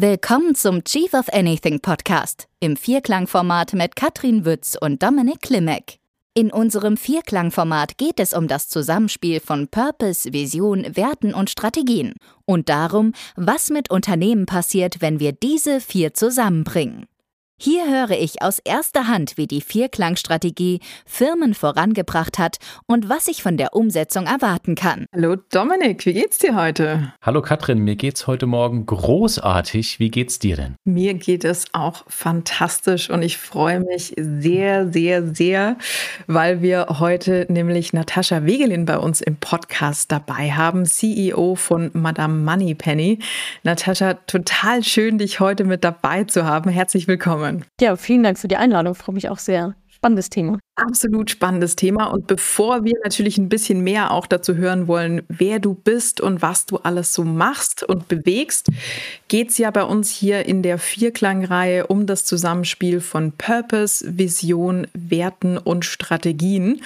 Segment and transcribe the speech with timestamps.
[0.00, 5.98] Willkommen zum Chief of Anything Podcast im Vierklangformat mit Katrin Wütz und Dominik Klimek.
[6.34, 12.14] In unserem Vierklangformat geht es um das Zusammenspiel von Purpose, Vision, Werten und Strategien
[12.44, 17.06] und darum, was mit Unternehmen passiert, wenn wir diese vier zusammenbringen.
[17.60, 23.42] Hier höre ich aus erster Hand, wie die Vierklangstrategie Firmen vorangebracht hat und was ich
[23.42, 25.06] von der Umsetzung erwarten kann.
[25.12, 27.12] Hallo Dominik, wie geht's dir heute?
[27.20, 29.98] Hallo Katrin, mir geht's heute Morgen großartig.
[29.98, 30.76] Wie geht's dir denn?
[30.84, 35.78] Mir geht es auch fantastisch und ich freue mich sehr, sehr, sehr,
[36.28, 42.34] weil wir heute nämlich Natascha Wegelin bei uns im Podcast dabei haben, CEO von Madame
[42.44, 43.18] Moneypenny.
[43.64, 46.70] Natascha, total schön, dich heute mit dabei zu haben.
[46.70, 47.64] Herzlich willkommen kommen.
[47.80, 48.94] Ja, vielen Dank für die Einladung.
[48.94, 49.74] Freue mich auch sehr.
[49.88, 50.60] Spannendes Thema.
[50.76, 52.06] Absolut spannendes Thema.
[52.06, 56.40] Und bevor wir natürlich ein bisschen mehr auch dazu hören wollen, wer du bist und
[56.40, 58.68] was du alles so machst und bewegst,
[59.26, 64.86] geht es ja bei uns hier in der Vierklangreihe um das Zusammenspiel von Purpose, Vision,
[64.94, 66.80] Werten und Strategien.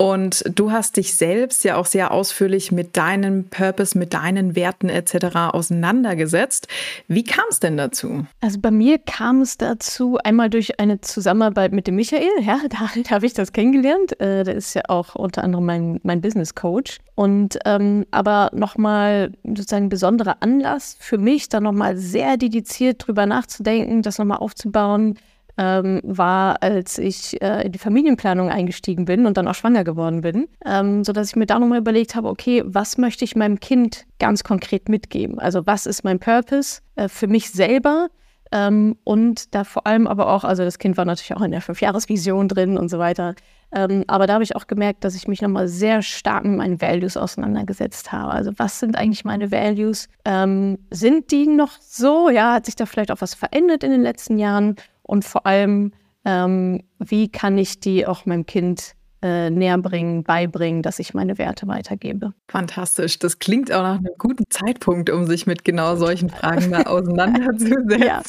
[0.00, 4.88] Und du hast dich selbst ja auch sehr ausführlich mit deinem Purpose, mit deinen Werten
[4.88, 5.50] etc.
[5.52, 6.68] auseinandergesetzt.
[7.08, 8.24] Wie kam es denn dazu?
[8.40, 12.30] Also bei mir kam es dazu einmal durch eine Zusammenarbeit mit dem Michael.
[12.42, 14.20] Ja, da, da habe ich das kennengelernt.
[14.20, 16.98] Äh, der ist ja auch unter anderem mein, mein Business Coach.
[17.16, 23.26] Und ähm, aber nochmal sozusagen ein besonderer Anlass für mich, da nochmal sehr dediziert drüber
[23.26, 25.18] nachzudenken, das nochmal aufzubauen
[25.58, 30.20] ähm, war, als ich äh, in die Familienplanung eingestiegen bin und dann auch schwanger geworden
[30.20, 34.06] bin, ähm, sodass ich mir da nochmal überlegt habe, okay, was möchte ich meinem Kind
[34.20, 35.38] ganz konkret mitgeben?
[35.38, 38.08] Also was ist mein Purpose äh, für mich selber?
[38.50, 41.60] Ähm, und da vor allem aber auch, also das Kind war natürlich auch in der
[41.60, 43.34] Fünfjahresvision drin und so weiter.
[43.70, 46.80] Ähm, aber da habe ich auch gemerkt, dass ich mich nochmal sehr stark mit meinen
[46.80, 48.32] Values auseinandergesetzt habe.
[48.32, 50.08] Also was sind eigentlich meine Values?
[50.24, 52.30] Ähm, sind die noch so?
[52.30, 54.76] Ja, hat sich da vielleicht auch was verändert in den letzten Jahren?
[55.08, 55.92] Und vor allem,
[56.24, 58.92] ähm, wie kann ich die auch meinem Kind
[59.22, 62.34] äh, näher bringen, beibringen, dass ich meine Werte weitergebe.
[62.48, 63.18] Fantastisch.
[63.18, 67.98] Das klingt auch nach einem guten Zeitpunkt, um sich mit genau solchen Fragen mal auseinanderzusetzen.
[68.00, 68.22] ja,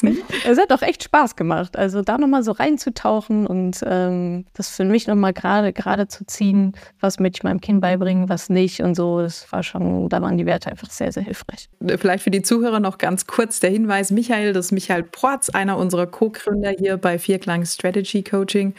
[0.46, 1.78] es hat auch echt Spaß gemacht.
[1.78, 6.74] Also da nochmal so reinzutauchen und ähm, das für mich nochmal gerade gerade zu ziehen,
[7.00, 9.22] was möchte ich meinem Kind beibringen, was nicht und so.
[9.22, 11.70] Das war schon, da waren die Werte einfach sehr, sehr hilfreich.
[11.98, 15.78] Vielleicht für die Zuhörer noch ganz kurz der Hinweis, Michael, das ist Michael Porz, einer
[15.78, 18.74] unserer Co-Gründer hier bei Vierklang Strategy Coaching.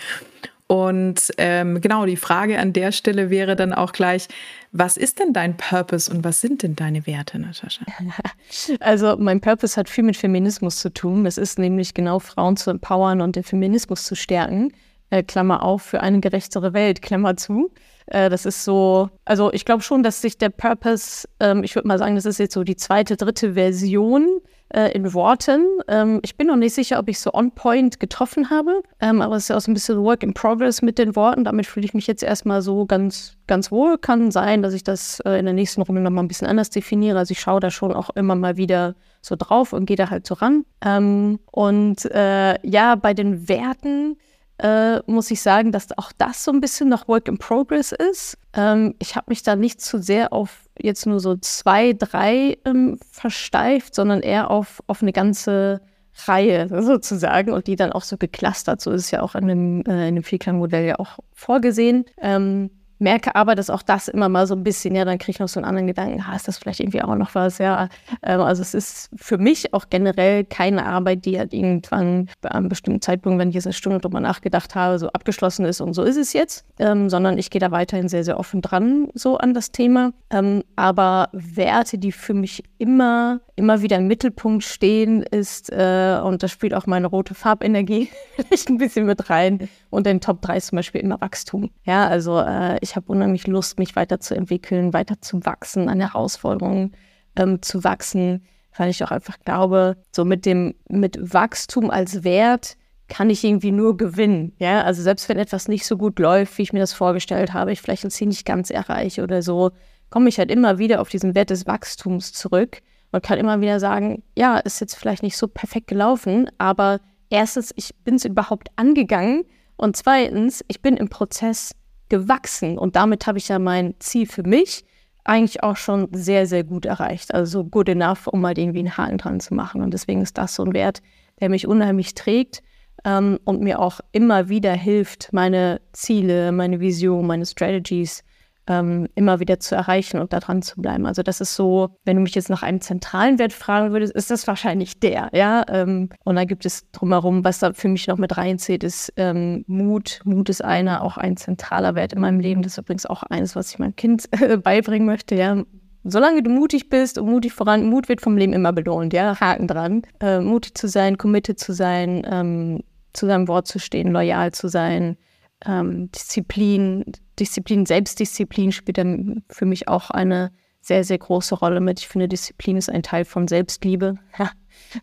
[0.70, 4.28] Und ähm, genau, die Frage an der Stelle wäre dann auch gleich,
[4.70, 7.84] was ist denn dein Purpose und was sind denn deine Werte, Natascha?
[8.78, 11.24] Also mein Purpose hat viel mit Feminismus zu tun.
[11.24, 14.72] Das ist nämlich genau Frauen zu empowern und den Feminismus zu stärken.
[15.10, 17.72] Äh, Klammer auf, für eine gerechtere Welt, Klammer zu.
[18.06, 21.88] Äh, das ist so, also ich glaube schon, dass sich der Purpose, ähm, ich würde
[21.88, 24.40] mal sagen, das ist jetzt so die zweite, dritte Version
[24.74, 25.66] äh, in Worten.
[25.88, 29.36] Ähm, ich bin noch nicht sicher, ob ich so on point getroffen habe, ähm, aber
[29.36, 31.44] es ist ja auch so ein bisschen Work in Progress mit den Worten.
[31.44, 33.98] Damit fühle ich mich jetzt erstmal so ganz, ganz wohl.
[33.98, 37.18] Kann sein, dass ich das äh, in der nächsten Runde nochmal ein bisschen anders definiere.
[37.18, 40.26] Also ich schaue da schon auch immer mal wieder so drauf und gehe da halt
[40.26, 40.64] so ran.
[40.84, 44.16] Ähm, und äh, ja, bei den Werten
[44.58, 48.38] äh, muss ich sagen, dass auch das so ein bisschen noch Work in Progress ist.
[48.52, 52.98] Ähm, ich habe mich da nicht zu sehr auf jetzt nur so zwei, drei ähm,
[53.10, 55.80] versteift, sondern eher auf, auf eine ganze
[56.26, 58.80] Reihe sozusagen und die dann auch so geklustert.
[58.80, 62.04] So ist es ja auch in dem, äh, in dem Vierklang-Modell ja auch vorgesehen.
[62.20, 62.70] Ähm,
[63.00, 65.48] merke aber, dass auch das immer mal so ein bisschen, ja, dann kriege ich noch
[65.48, 67.88] so einen anderen Gedanken, ah, ist das vielleicht irgendwie auch noch was, ja.
[68.22, 72.68] Ähm, also es ist für mich auch generell keine Arbeit, die halt irgendwann bei einem
[72.68, 76.02] bestimmten Zeitpunkt, wenn ich jetzt eine Stunde drüber nachgedacht habe, so abgeschlossen ist und so
[76.02, 79.54] ist es jetzt, ähm, sondern ich gehe da weiterhin sehr, sehr offen dran so an
[79.54, 80.12] das Thema.
[80.30, 86.42] Ähm, aber Werte, die für mich immer, immer wieder im Mittelpunkt stehen, ist, äh, und
[86.42, 90.56] das spielt auch meine rote Farbenergie vielleicht ein bisschen mit rein, und in Top 3
[90.56, 91.70] ist zum Beispiel immer Wachstum.
[91.84, 96.92] Ja, also äh, ich habe unheimlich Lust, mich weiterzuentwickeln, weiter zu wachsen, an Herausforderungen
[97.36, 98.44] ähm, zu wachsen,
[98.76, 102.76] weil ich auch einfach glaube, so mit dem, mit Wachstum als Wert
[103.08, 104.52] kann ich irgendwie nur gewinnen.
[104.58, 107.72] Ja, also selbst wenn etwas nicht so gut läuft, wie ich mir das vorgestellt habe,
[107.72, 109.72] ich vielleicht ein Ziel nicht ganz erreiche oder so,
[110.10, 112.82] komme ich halt immer wieder auf diesen Wert des Wachstums zurück
[113.12, 117.72] und kann immer wieder sagen, ja, ist jetzt vielleicht nicht so perfekt gelaufen, aber erstens,
[117.76, 119.44] ich bin es überhaupt angegangen
[119.76, 121.72] und zweitens, ich bin im Prozess
[122.10, 124.84] gewachsen und damit habe ich ja mein Ziel für mich
[125.24, 127.34] eigentlich auch schon sehr, sehr gut erreicht.
[127.34, 129.82] Also good enough, um mal irgendwie einen Haken dran zu machen.
[129.82, 131.02] Und deswegen ist das so ein Wert,
[131.40, 132.62] der mich unheimlich trägt
[133.04, 138.24] ähm, und mir auch immer wieder hilft, meine Ziele, meine Vision, meine Strategies
[138.70, 141.04] ähm, immer wieder zu erreichen und da dran zu bleiben.
[141.04, 144.30] Also das ist so, wenn du mich jetzt nach einem zentralen Wert fragen würdest, ist
[144.30, 145.64] das wahrscheinlich der, ja.
[145.68, 149.64] Ähm, und dann gibt es drumherum, was da für mich noch mit reinzählt, ist ähm,
[149.66, 150.20] Mut.
[150.24, 152.62] Mut ist einer, auch ein zentraler Wert in meinem Leben.
[152.62, 154.28] Das ist übrigens auch eines, was ich meinem Kind
[154.62, 155.64] beibringen möchte, ja.
[156.04, 159.66] Solange du mutig bist und mutig voran, Mut wird vom Leben immer belohnt, ja, Haken
[159.66, 160.02] dran.
[160.20, 162.82] Äh, mutig zu sein, committed zu sein, ähm,
[163.12, 165.16] zu seinem Wort zu stehen, loyal zu sein,
[165.66, 167.04] ähm, Disziplin,
[167.38, 172.00] Disziplin, Selbstdisziplin spielt dann für mich auch eine sehr, sehr große Rolle mit.
[172.00, 174.14] Ich finde, Disziplin ist ein Teil von Selbstliebe.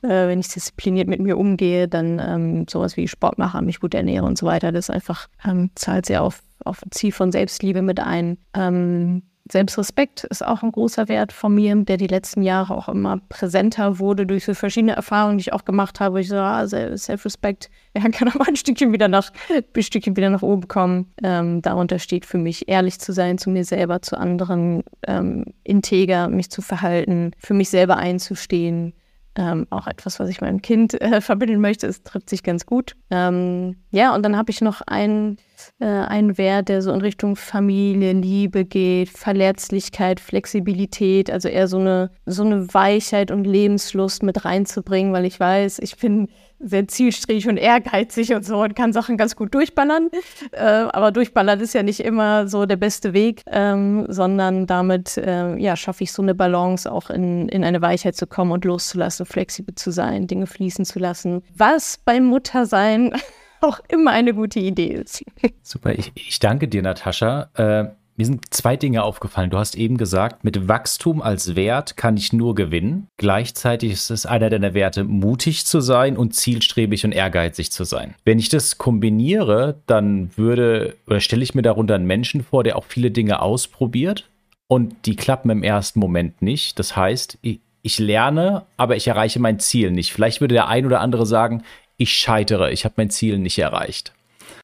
[0.02, 3.94] Äh, wenn ich diszipliniert mit mir umgehe, dann ähm, sowas wie Sport mache, mich gut
[3.94, 7.82] ernähre und so weiter, das einfach ähm, zahlt sehr auf, auf ein Ziel von Selbstliebe
[7.82, 8.38] mit ein.
[8.54, 13.20] Ähm, Selbstrespekt ist auch ein großer Wert von mir, der die letzten Jahre auch immer
[13.30, 16.20] präsenter wurde durch so verschiedene Erfahrungen, die ich auch gemacht habe.
[16.22, 20.42] Ich so, ah, Self-Respect, ja, kann aber ein Stückchen wieder nach, ein Stückchen wieder nach
[20.42, 21.14] oben kommen.
[21.24, 26.28] Ähm, darunter steht für mich, ehrlich zu sein zu mir selber, zu anderen, ähm, integer
[26.28, 28.94] mich zu verhalten, für mich selber einzustehen.
[29.40, 31.86] Ähm, auch etwas, was ich meinem Kind äh, vermitteln möchte.
[31.86, 32.96] Es trifft sich ganz gut.
[33.12, 35.38] Ähm, ja, und dann habe ich noch einen,
[35.80, 41.78] äh, einen Wert, der so in Richtung Familie, Liebe geht, Verletzlichkeit, Flexibilität, also eher so
[41.78, 47.48] eine, so eine Weichheit und Lebenslust mit reinzubringen, weil ich weiß, ich bin sehr zielstrebig
[47.48, 50.10] und ehrgeizig und so und kann Sachen ganz gut durchballern.
[50.52, 55.56] Äh, aber durchballern ist ja nicht immer so der beste Weg, ähm, sondern damit äh,
[55.58, 59.26] ja, schaffe ich so eine Balance, auch in, in eine Weichheit zu kommen und loszulassen,
[59.26, 61.44] flexibel zu sein, Dinge fließen zu lassen.
[61.56, 63.14] Was beim Muttersein
[63.62, 65.24] auch immer eine gute Idee ist.
[65.62, 67.50] Super, ich, ich danke dir, Natascha.
[67.56, 67.90] Äh
[68.20, 69.52] mir sind zwei Dinge aufgefallen.
[69.52, 73.08] Du hast eben gesagt, mit Wachstum als Wert kann ich nur gewinnen.
[73.18, 78.16] Gleichzeitig ist es einer deiner Werte, mutig zu sein und zielstrebig und ehrgeizig zu sein.
[78.26, 82.78] Wenn ich das kombiniere, dann würde oder stelle ich mir darunter einen Menschen vor, der
[82.78, 84.28] auch viele Dinge ausprobiert
[84.68, 86.80] und die klappen im ersten Moment nicht.
[86.80, 87.38] Das heißt,
[87.84, 90.12] ich lerne, aber ich erreiche mein Ziel nicht.
[90.12, 91.62] Vielleicht würde der ein oder andere sagen,
[91.98, 94.14] ich scheitere, ich habe mein Ziel nicht erreicht.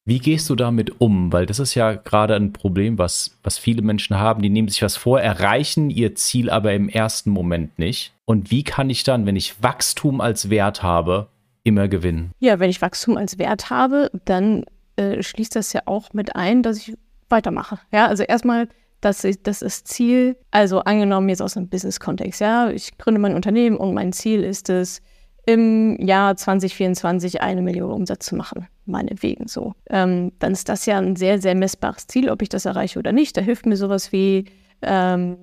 [0.06, 1.32] Wie gehst du damit um?
[1.32, 4.42] Weil das ist ja gerade ein Problem, was, was viele Menschen haben.
[4.42, 8.12] Die nehmen sich was vor, erreichen ihr Ziel aber im ersten Moment nicht.
[8.26, 11.28] Und wie kann ich dann, wenn ich Wachstum als Wert habe,
[11.62, 12.32] immer gewinnen?
[12.38, 14.64] Ja, wenn ich Wachstum als Wert habe, dann
[14.96, 16.94] äh, schließt das ja auch mit ein, dass ich
[17.30, 17.78] weitermache.
[17.90, 18.68] Ja, also erstmal
[19.00, 23.34] dass ich, das ist Ziel, also angenommen jetzt aus einem Business-Kontext, ja, ich gründe mein
[23.34, 25.02] Unternehmen und mein Ziel ist es,
[25.46, 29.74] im Jahr 2024 eine Million Umsatz zu machen, meinetwegen so.
[29.90, 33.12] Ähm, dann ist das ja ein sehr, sehr messbares Ziel, ob ich das erreiche oder
[33.12, 33.36] nicht.
[33.36, 34.46] Da hilft mir sowas wie
[34.82, 35.36] ähm,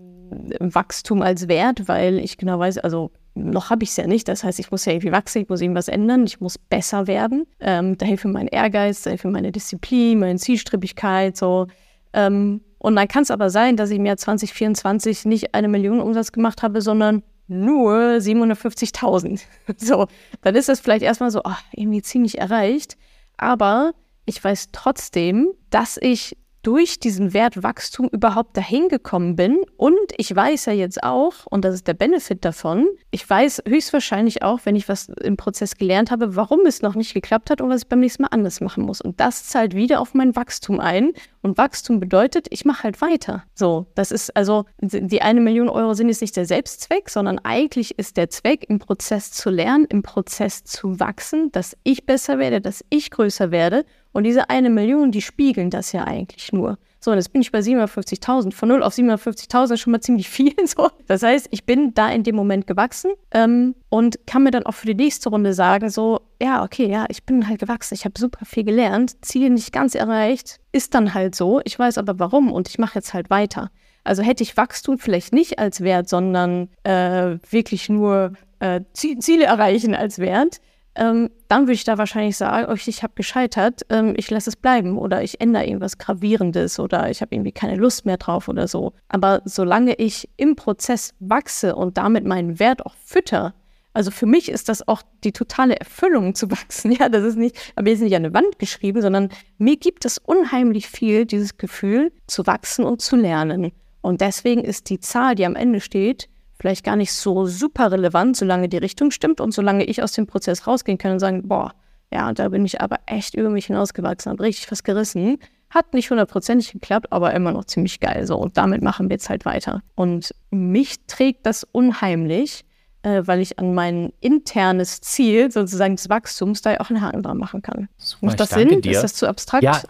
[0.59, 4.27] Wachstum als Wert, weil ich genau weiß, also noch habe ich es ja nicht.
[4.27, 7.45] Das heißt, ich muss ja irgendwie wachsen, ich muss irgendwas ändern, ich muss besser werden.
[7.59, 11.67] Ähm, da hilft mir mein Ehrgeiz, da hilft mir meine Disziplin, meine Zielstrebigkeit, so.
[12.13, 16.01] Ähm, und dann kann es aber sein, dass ich im Jahr 2024 nicht eine Million
[16.01, 17.21] Umsatz gemacht habe, sondern
[17.51, 19.41] nur 750.000.
[19.77, 20.07] So,
[20.41, 22.97] dann ist das vielleicht erstmal so, ach, irgendwie ziemlich erreicht.
[23.37, 23.93] Aber
[24.25, 29.59] ich weiß trotzdem, dass ich durch diesen Wertwachstum überhaupt dahin gekommen bin.
[29.77, 34.43] Und ich weiß ja jetzt auch, und das ist der Benefit davon, ich weiß höchstwahrscheinlich
[34.43, 37.69] auch, wenn ich was im Prozess gelernt habe, warum es noch nicht geklappt hat und
[37.69, 39.01] was ich beim nächsten Mal anders machen muss.
[39.01, 41.11] Und das zahlt wieder auf mein Wachstum ein.
[41.41, 43.43] Und Wachstum bedeutet, ich mache halt weiter.
[43.55, 47.97] So, das ist also, die eine Million Euro sind jetzt nicht der Selbstzweck, sondern eigentlich
[47.97, 52.61] ist der Zweck, im Prozess zu lernen, im Prozess zu wachsen, dass ich besser werde,
[52.61, 56.77] dass ich größer werde und diese eine Million, die spiegeln das ja eigentlich nur.
[57.03, 58.53] So, und jetzt bin ich bei 750.000.
[58.53, 60.53] Von 0 auf 750.000 ist schon mal ziemlich viel.
[60.65, 60.89] So.
[61.07, 64.75] Das heißt, ich bin da in dem Moment gewachsen ähm, und kann mir dann auch
[64.75, 67.95] für die nächste Runde sagen, so, ja, okay, ja, ich bin halt gewachsen.
[67.95, 69.15] Ich habe super viel gelernt.
[69.25, 70.59] Ziel nicht ganz erreicht.
[70.71, 71.59] Ist dann halt so.
[71.65, 73.71] Ich weiß aber warum und ich mache jetzt halt weiter.
[74.03, 79.95] Also hätte ich Wachstum vielleicht nicht als Wert, sondern äh, wirklich nur äh, Ziele erreichen
[79.95, 80.61] als Wert,
[80.95, 84.55] ähm, dann würde ich da wahrscheinlich sagen, oh, ich habe gescheitert, ähm, ich lasse es
[84.55, 88.67] bleiben oder ich ändere irgendwas Gravierendes oder ich habe irgendwie keine Lust mehr drauf oder
[88.67, 88.93] so.
[89.07, 93.53] Aber solange ich im Prozess wachse und damit meinen Wert auch fütter,
[93.93, 96.91] also für mich ist das auch die totale Erfüllung zu wachsen.
[96.91, 100.17] Ja, das ist nicht, aber jetzt nicht an eine Wand geschrieben, sondern mir gibt es
[100.17, 103.71] unheimlich viel, dieses Gefühl zu wachsen und zu lernen.
[104.01, 106.27] Und deswegen ist die Zahl, die am Ende steht,
[106.61, 110.27] vielleicht gar nicht so super relevant, solange die Richtung stimmt und solange ich aus dem
[110.27, 111.73] Prozess rausgehen kann und sagen, boah,
[112.13, 115.39] ja, da bin ich aber echt über mich hinausgewachsen, habe richtig was gerissen.
[115.71, 118.37] Hat nicht hundertprozentig geklappt, aber immer noch ziemlich geil so.
[118.37, 119.81] Und damit machen wir jetzt halt weiter.
[119.95, 122.63] Und mich trägt das unheimlich,
[123.03, 127.23] äh, weil ich an mein internes Ziel, sozusagen des Wachstums, da ja auch einen Haken
[127.23, 127.89] dran machen kann.
[127.97, 128.81] Super, Macht das Sinn?
[128.81, 128.91] Dir.
[128.91, 129.63] Ist das zu abstrakt?
[129.63, 129.81] Ja,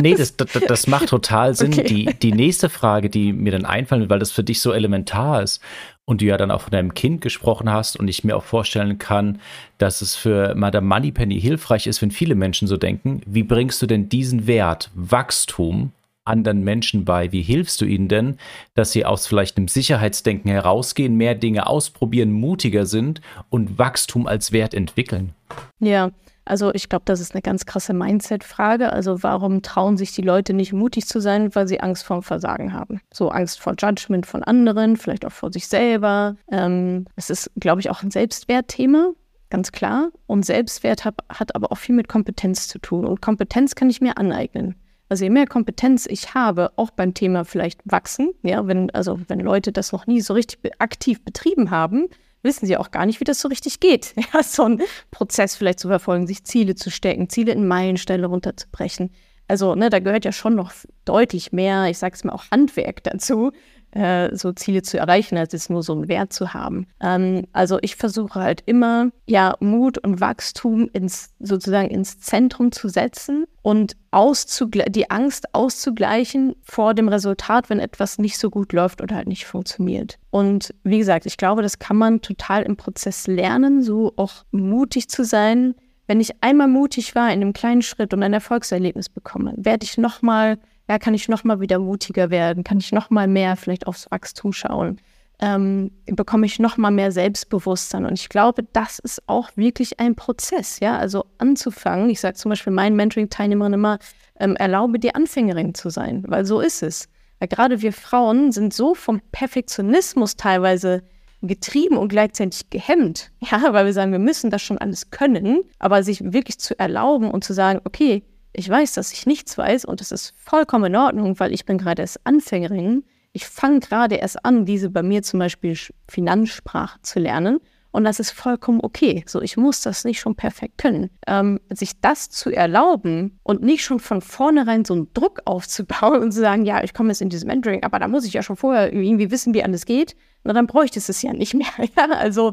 [0.00, 1.72] nee, das, das, das macht total Sinn.
[1.72, 1.82] Okay.
[1.82, 5.60] Die, die nächste Frage, die mir dann einfallen weil das für dich so elementar ist
[6.04, 8.98] und du ja dann auch von deinem Kind gesprochen hast und ich mir auch vorstellen
[8.98, 9.40] kann,
[9.78, 13.86] dass es für Madame Moneypenny hilfreich ist, wenn viele Menschen so denken, wie bringst du
[13.86, 15.92] denn diesen Wert Wachstum
[16.24, 17.32] anderen Menschen bei?
[17.32, 18.38] Wie hilfst du ihnen denn,
[18.74, 24.52] dass sie aus vielleicht einem Sicherheitsdenken herausgehen, mehr Dinge ausprobieren, mutiger sind und Wachstum als
[24.52, 25.34] Wert entwickeln?
[25.78, 26.10] Ja,
[26.44, 28.92] also ich glaube, das ist eine ganz krasse Mindset-Frage.
[28.92, 32.72] Also warum trauen sich die Leute nicht mutig zu sein, weil sie Angst vor Versagen
[32.72, 33.00] haben?
[33.12, 36.36] So Angst vor Judgment von anderen, vielleicht auch vor sich selber.
[36.50, 39.12] Ähm, es ist, glaube ich, auch ein Selbstwertthema
[39.50, 40.10] ganz klar.
[40.26, 43.04] Und Selbstwert hat, hat aber auch viel mit Kompetenz zu tun.
[43.04, 44.76] Und Kompetenz kann ich mir aneignen.
[45.10, 49.40] Also je mehr Kompetenz ich habe, auch beim Thema vielleicht wachsen, ja, wenn, also wenn
[49.40, 52.06] Leute das noch nie so richtig aktiv betrieben haben,
[52.44, 54.14] wissen sie auch gar nicht, wie das so richtig geht.
[54.32, 59.10] Ja, so einen Prozess vielleicht zu verfolgen, sich Ziele zu stecken, Ziele in Meilensteine runterzubrechen.
[59.48, 60.70] Also, ne, da gehört ja schon noch
[61.04, 63.50] deutlich mehr, ich sage es mal auch Handwerk dazu,
[63.92, 66.86] äh, so Ziele zu erreichen, als es nur so einen Wert zu haben.
[67.00, 72.88] Ähm, also ich versuche halt immer, ja, Mut und Wachstum ins, sozusagen ins Zentrum zu
[72.88, 79.16] setzen und die Angst auszugleichen vor dem Resultat, wenn etwas nicht so gut läuft oder
[79.16, 80.18] halt nicht funktioniert.
[80.30, 85.08] Und wie gesagt, ich glaube, das kann man total im Prozess lernen, so auch mutig
[85.08, 85.74] zu sein.
[86.06, 89.96] Wenn ich einmal mutig war in einem kleinen Schritt und ein Erfolgserlebnis bekomme, werde ich
[89.96, 90.58] nochmal
[90.90, 92.64] ja, kann ich noch mal wieder mutiger werden?
[92.64, 95.00] Kann ich noch mal mehr vielleicht aufs Wachstum schauen?
[95.38, 98.04] Ähm, bekomme ich noch mal mehr Selbstbewusstsein?
[98.06, 102.10] Und ich glaube, das ist auch wirklich ein Prozess, ja, also anzufangen.
[102.10, 104.00] Ich sage zum Beispiel meinen Mentoring-Teilnehmern immer,
[104.40, 107.08] ähm, erlaube dir Anfängerin zu sein, weil so ist es.
[107.38, 111.04] Weil gerade wir Frauen sind so vom Perfektionismus teilweise
[111.40, 116.02] getrieben und gleichzeitig gehemmt, ja, weil wir sagen, wir müssen das schon alles können, aber
[116.02, 120.00] sich wirklich zu erlauben und zu sagen, okay, ich weiß, dass ich nichts weiß und
[120.00, 123.04] das ist vollkommen in Ordnung, weil ich bin gerade erst Anfängerin.
[123.32, 125.76] Ich fange gerade erst an, diese bei mir zum Beispiel
[126.08, 127.60] Finanzsprache zu lernen.
[127.92, 129.24] Und das ist vollkommen okay.
[129.26, 131.10] So, ich muss das nicht schon perfekt können.
[131.26, 136.32] Ähm, sich das zu erlauben und nicht schon von vornherein so einen Druck aufzubauen und
[136.32, 138.56] zu sagen, ja, ich komme jetzt in dieses Mentoring, aber da muss ich ja schon
[138.56, 140.14] vorher irgendwie wissen, wie alles geht.
[140.44, 141.66] Na, dann bräuchte es es ja nicht mehr.
[141.96, 142.52] Ja, also,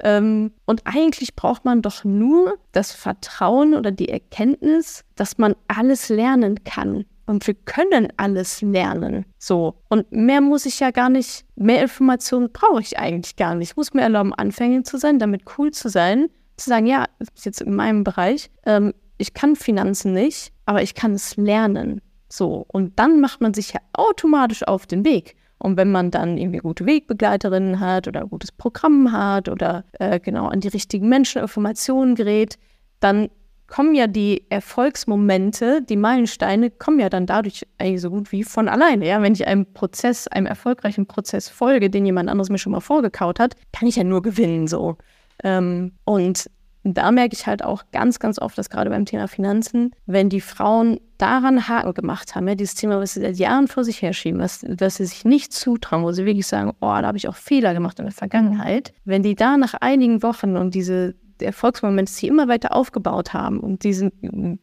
[0.00, 6.08] ähm, und eigentlich braucht man doch nur das Vertrauen oder die Erkenntnis, dass man alles
[6.08, 7.04] lernen kann.
[7.32, 9.24] Und wir können alles lernen.
[9.38, 9.76] So.
[9.88, 13.70] Und mehr muss ich ja gar nicht, mehr Informationen brauche ich eigentlich gar nicht.
[13.70, 17.06] Ich muss mir erlauben, Anfänger zu sein, damit cool zu sein, zu sagen, ja,
[17.42, 22.02] jetzt in meinem Bereich, ähm, ich kann Finanzen nicht, aber ich kann es lernen.
[22.28, 22.66] So.
[22.68, 25.34] Und dann macht man sich ja automatisch auf den Weg.
[25.56, 30.20] Und wenn man dann irgendwie gute Wegbegleiterinnen hat oder ein gutes Programm hat oder äh,
[30.20, 32.58] genau an die richtigen Menschen Informationen gerät,
[33.00, 33.30] dann
[33.72, 38.68] kommen ja die Erfolgsmomente, die Meilensteine, kommen ja dann dadurch eigentlich so gut wie von
[38.68, 39.06] alleine.
[39.06, 39.22] Ja?
[39.22, 43.40] Wenn ich einem Prozess, einem erfolgreichen Prozess folge, den jemand anderes mir schon mal vorgekaut
[43.40, 44.98] hat, kann ich ja nur gewinnen so.
[45.42, 46.50] Ähm, und
[46.84, 50.42] da merke ich halt auch ganz, ganz oft, dass gerade beim Thema Finanzen, wenn die
[50.42, 54.38] Frauen daran Haken gemacht haben, ja, dieses Thema, was sie seit Jahren vor sich herschieben,
[54.38, 57.36] was, was sie sich nicht zutrauen, wo sie wirklich sagen, oh, da habe ich auch
[57.36, 62.28] Fehler gemacht in der Vergangenheit, wenn die da nach einigen Wochen und diese Erfolgsmomente sie
[62.28, 64.12] immer weiter aufgebaut haben und die sind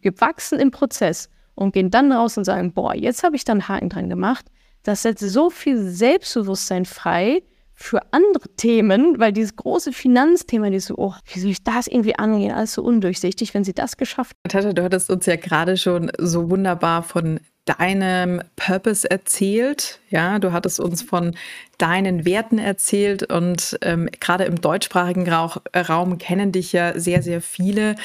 [0.01, 3.89] gewachsen im Prozess und gehen dann raus und sagen, boah, jetzt habe ich dann Haken
[3.89, 4.45] dran gemacht,
[4.83, 7.43] das setzt so viel Selbstbewusstsein frei,
[7.81, 12.13] für andere Themen, weil dieses große Finanzthema, die so, oh, wie soll ich das irgendwie
[12.13, 14.53] angehen, alles so undurchsichtig, wenn sie das geschafft hat.
[14.53, 20.01] Natascha, du hattest uns ja gerade schon so wunderbar von deinem Purpose erzählt.
[20.09, 21.36] Ja, du hattest uns von
[21.79, 27.95] deinen Werten erzählt und ähm, gerade im deutschsprachigen Raum kennen dich ja sehr, sehr viele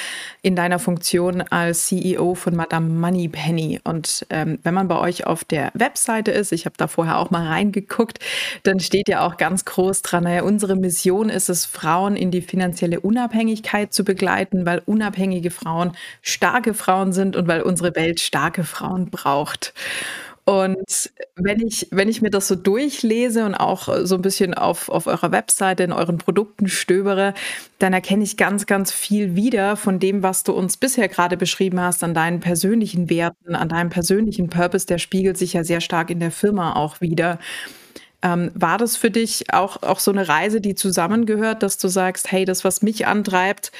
[0.42, 3.80] in deiner Funktion als CEO von Madame Moneypenny.
[3.82, 7.30] Und ähm, wenn man bei euch auf der Webseite ist, ich habe da vorher auch
[7.30, 8.20] mal reingeguckt,
[8.62, 12.42] dann steht ja auch ganz groß dran, naja, unsere Mission ist es, Frauen in die
[12.42, 18.62] finanzielle Unabhängigkeit zu begleiten, weil unabhängige Frauen starke Frauen sind und weil unsere Welt starke
[18.62, 19.74] Frauen braucht.
[20.46, 24.90] Und wenn ich, wenn ich mir das so durchlese und auch so ein bisschen auf,
[24.90, 27.32] auf eurer Webseite in euren Produkten stöbere,
[27.78, 31.80] dann erkenne ich ganz, ganz viel wieder von dem, was du uns bisher gerade beschrieben
[31.80, 34.86] hast, an deinen persönlichen Werten, an deinem persönlichen Purpose.
[34.86, 37.38] Der spiegelt sich ja sehr stark in der Firma auch wieder.
[38.20, 42.30] Ähm, war das für dich auch, auch so eine Reise, die zusammengehört, dass du sagst,
[42.30, 43.72] hey, das, was mich antreibt,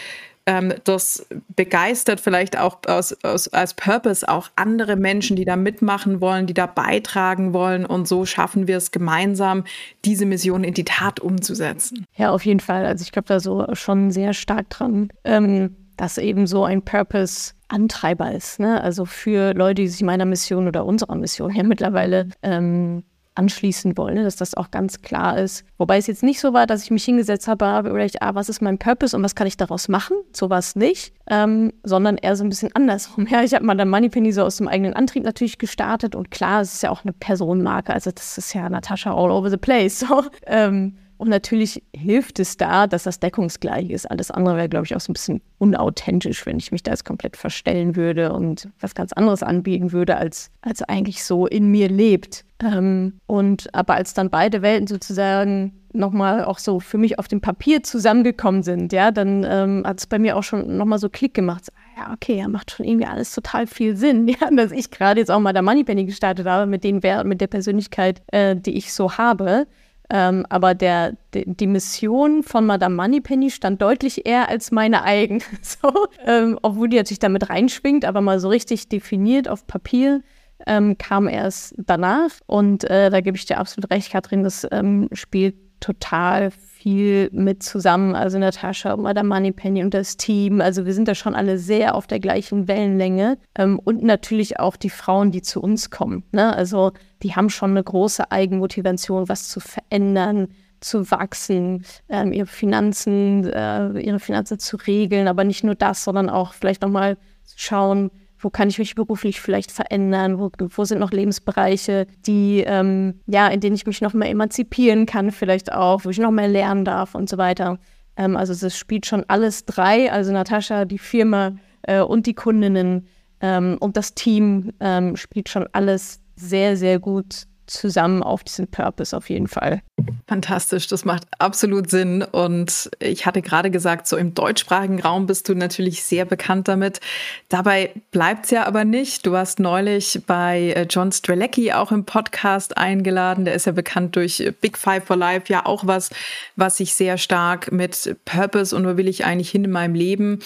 [0.46, 6.20] ähm, das begeistert vielleicht auch aus, aus, als Purpose auch andere Menschen, die da mitmachen
[6.20, 7.86] wollen, die da beitragen wollen.
[7.86, 9.64] Und so schaffen wir es gemeinsam,
[10.04, 12.06] diese Mission in die Tat umzusetzen.
[12.16, 12.84] Ja, auf jeden Fall.
[12.84, 17.52] Also ich glaube da so schon sehr stark dran, ähm, dass eben so ein Purpose
[17.68, 18.60] Antreiber ist.
[18.60, 18.80] Ne?
[18.82, 23.04] Also für Leute, die sich meiner Mission oder unserer Mission ja mittlerweile ähm,
[23.34, 24.24] anschließen wollen, ne?
[24.24, 25.64] dass das auch ganz klar ist.
[25.78, 28.48] Wobei es jetzt nicht so war, dass ich mich hingesetzt habe, habe überlegt, ah, was
[28.48, 30.16] ist mein Purpose und was kann ich daraus machen?
[30.32, 33.26] So war es nicht, ähm, sondern eher so ein bisschen andersrum.
[33.34, 36.60] Ja, ich habe mal dann Moneypenny so aus dem eigenen Antrieb natürlich gestartet und klar,
[36.60, 39.94] es ist ja auch eine Personenmarke, also das ist ja Natascha all over the place.
[40.04, 40.24] So.
[40.46, 44.10] Ähm, und natürlich hilft es da, dass das deckungsgleich ist.
[44.10, 47.04] Alles andere wäre, glaube ich, auch so ein bisschen unauthentisch, wenn ich mich da jetzt
[47.04, 51.88] komplett verstellen würde und was ganz anderes anbieten würde, als, als eigentlich so in mir
[51.88, 52.44] lebt.
[52.64, 57.40] Ähm, und aber als dann beide Welten sozusagen nochmal auch so für mich auf dem
[57.40, 61.34] Papier zusammengekommen sind, ja, dann ähm, hat es bei mir auch schon nochmal so Klick
[61.34, 61.70] gemacht.
[61.96, 65.30] Ja, okay, ja, macht schon irgendwie alles total viel Sinn, ja, dass ich gerade jetzt
[65.30, 69.12] auch mal der Moneypenny gestartet habe mit den mit der Persönlichkeit, äh, die ich so
[69.12, 69.66] habe.
[70.10, 75.40] Ähm, aber der, de, die Mission von Madame Moneypenny stand deutlich eher als meine eigene.
[75.62, 80.22] so, ähm, obwohl die natürlich damit reinschwingt, aber mal so richtig definiert auf Papier
[80.66, 82.30] ähm, kam erst danach.
[82.46, 87.62] Und äh, da gebe ich dir absolut recht, Katrin, das ähm, spielt total viel mit
[87.62, 88.14] zusammen.
[88.14, 90.60] Also Natascha Madame Moneypenny und das Team.
[90.60, 93.38] Also wir sind da schon alle sehr auf der gleichen Wellenlänge.
[93.54, 96.24] Ähm, und natürlich auch die Frauen, die zu uns kommen.
[96.32, 96.54] Ne?
[96.56, 96.92] Also
[97.22, 100.48] die haben schon eine große Eigenmotivation, was zu verändern,
[100.80, 106.30] zu wachsen, ähm, ihre Finanzen, äh, ihre Finanzen zu regeln, aber nicht nur das, sondern
[106.30, 107.16] auch vielleicht nochmal
[107.56, 108.10] schauen,
[108.44, 113.48] wo kann ich mich beruflich vielleicht verändern, wo, wo sind noch Lebensbereiche, die, ähm, ja,
[113.48, 116.84] in denen ich mich noch mehr emanzipieren kann, vielleicht auch, wo ich noch mehr lernen
[116.84, 117.78] darf und so weiter.
[118.16, 123.06] Ähm, also es spielt schon alles drei, also Natascha, die Firma äh, und die Kundinnen
[123.40, 129.16] ähm, und das Team ähm, spielt schon alles sehr, sehr gut zusammen auf diesen Purpose
[129.16, 129.82] auf jeden Fall.
[130.26, 132.22] Fantastisch, das macht absolut Sinn.
[132.22, 137.00] Und ich hatte gerade gesagt, so im deutschsprachigen Raum bist du natürlich sehr bekannt damit.
[137.48, 139.26] Dabei bleibt es ja aber nicht.
[139.26, 143.44] Du hast neulich bei äh, John Strelecki auch im Podcast eingeladen.
[143.44, 146.10] Der ist ja bekannt durch Big Five for Life, ja auch was,
[146.56, 150.40] was sich sehr stark mit Purpose und wo will ich eigentlich hin in meinem Leben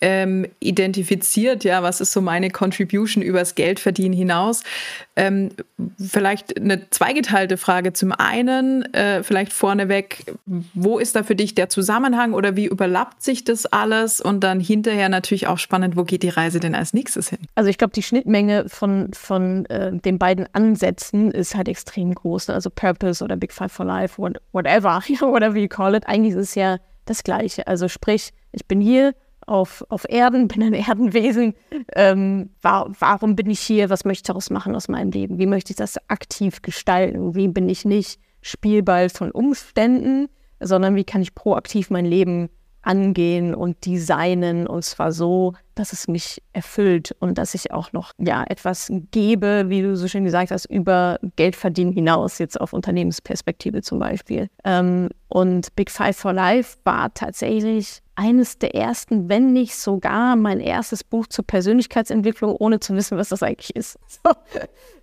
[0.00, 4.62] ähm, identifiziert, ja, was ist so meine Contribution übers Geldverdienen hinaus.
[5.16, 5.50] Ähm,
[5.98, 7.92] vielleicht eine zweigeteilte Frage.
[7.92, 10.24] Zum einen, äh, vielleicht vorneweg,
[10.74, 14.20] wo ist da für dich der Zusammenhang oder wie überlappt sich das alles?
[14.20, 17.40] Und dann hinterher natürlich auch spannend, wo geht die Reise denn als nächstes hin?
[17.54, 22.48] Also ich glaube, die Schnittmenge von, von äh, den beiden Ansätzen ist halt extrem groß.
[22.48, 24.20] Also Purpose oder Big Five for Life,
[24.52, 26.06] whatever, whatever you call it.
[26.06, 27.66] Eigentlich ist es ja das Gleiche.
[27.66, 29.14] Also sprich, ich bin hier,
[29.50, 31.54] auf, auf Erden, bin ein Erdenwesen.
[31.94, 33.90] Ähm, war, warum bin ich hier?
[33.90, 35.38] Was möchte ich daraus machen aus meinem Leben?
[35.38, 37.34] Wie möchte ich das aktiv gestalten?
[37.34, 40.28] Wie bin ich nicht Spielball von Umständen,
[40.60, 42.48] sondern wie kann ich proaktiv mein Leben
[42.82, 48.12] angehen und designen und zwar so, dass es mich erfüllt und dass ich auch noch
[48.18, 53.82] ja etwas gebe, wie du so schön gesagt hast, über Geldverdienen hinaus, jetzt auf Unternehmensperspektive
[53.82, 54.48] zum Beispiel.
[54.64, 60.60] Ähm, und Big Five for Life war tatsächlich eines der ersten, wenn nicht sogar mein
[60.60, 63.98] erstes Buch zur Persönlichkeitsentwicklung, ohne zu wissen, was das eigentlich ist.
[64.22, 64.32] So,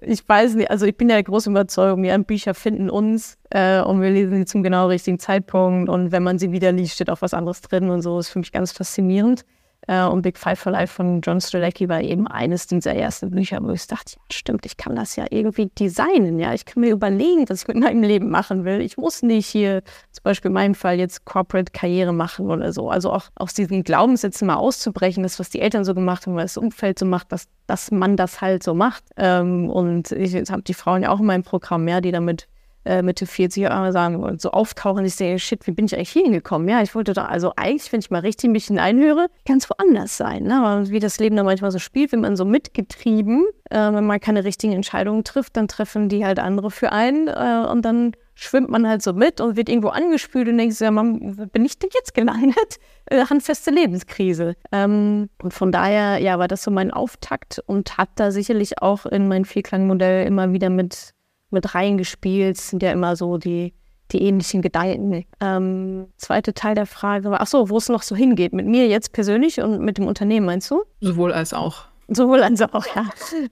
[0.02, 3.82] ich weiß nicht, also ich bin ja der großen Überzeugung, ja, Bücher finden uns äh,
[3.82, 7.10] und wir lesen sie zum genau richtigen Zeitpunkt und wenn man sie wieder liest, steht
[7.10, 9.44] auch was anderes drin und so, ist für mich ganz faszinierend.
[9.88, 13.60] Äh, und Big Five for Life von John Strelacki war eben eines dieser ersten Bücher,
[13.62, 16.54] wo ich dachte, ja, stimmt, ich kann das ja irgendwie designen, ja.
[16.54, 18.82] Ich kann mir überlegen, was ich mit meinem Leben machen will.
[18.82, 22.90] Ich muss nicht hier zum Beispiel in meinem Fall jetzt Corporate Karriere machen oder so.
[22.90, 26.54] Also auch aus diesen Glaubenssätzen mal auszubrechen, das, was die Eltern so gemacht haben, was
[26.54, 29.04] das Umfeld so macht, dass, dass man das halt so macht.
[29.16, 32.48] Ähm, und ich habe die Frauen ja auch in meinem Programm, ja, die damit
[32.88, 35.06] äh, Mitte 40 Jahre sagen und so auftauchen.
[35.06, 36.68] Ich sehe, shit, wie bin ich eigentlich hier hingekommen?
[36.68, 40.44] Ja, ich wollte da, also eigentlich, wenn ich mal richtig mich hineinhöre, es woanders sein.
[40.44, 40.86] Ne?
[40.88, 44.44] Wie das Leben da manchmal so spielt, wenn man so mitgetrieben, äh, wenn man keine
[44.44, 48.88] richtigen Entscheidungen trifft, dann treffen die halt andere für einen äh, und dann schwimmt man
[48.88, 52.14] halt so mit und wird irgendwo angespült und denkt ja, Mann, bin ich denn jetzt
[52.14, 52.56] gelandet?
[53.10, 54.58] Äh, handfeste Lebenskrise.
[54.74, 59.06] Ähm, und von daher, ja, war das so mein Auftakt und hat da sicherlich auch
[59.06, 61.14] in mein Vierklangmodell immer wieder mit
[61.50, 62.58] mit reingespielt.
[62.58, 63.74] Sind ja immer so die,
[64.12, 65.26] die ähnlichen Gedanken.
[65.42, 68.54] Ähm, zweite Teil der Frage war, ach so, wo es noch so hingeht.
[68.54, 70.84] Mit mir jetzt persönlich und mit dem Unternehmen, meinst du?
[71.02, 71.86] Sowohl als auch.
[72.10, 73.10] Sowohl als auch, ja.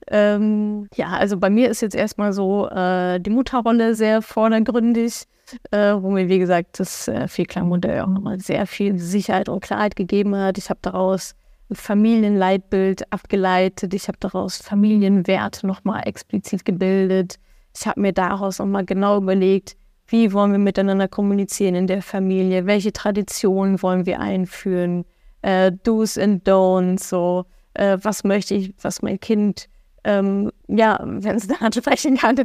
[0.08, 5.24] Ähm, ja, also bei mir ist jetzt erstmal so äh, die Mutterrolle sehr vordergründig,
[5.72, 9.94] äh, wo mir, wie gesagt, das äh, Vierklangmodell auch nochmal sehr viel Sicherheit und Klarheit
[9.94, 10.56] gegeben hat.
[10.56, 11.34] Ich habe daraus
[11.68, 17.38] ein Familienleitbild abgeleitet, ich habe daraus Familienwerte nochmal explizit gebildet.
[17.76, 22.66] Ich habe mir daraus nochmal genau überlegt, wie wollen wir miteinander kommunizieren in der Familie,
[22.66, 25.04] welche Traditionen wollen wir einführen,
[25.42, 29.68] äh, Do's and Don'ts, so äh, was möchte ich, was mein Kind,
[30.04, 32.36] ähm, ja, wenn es dann sprechen kann,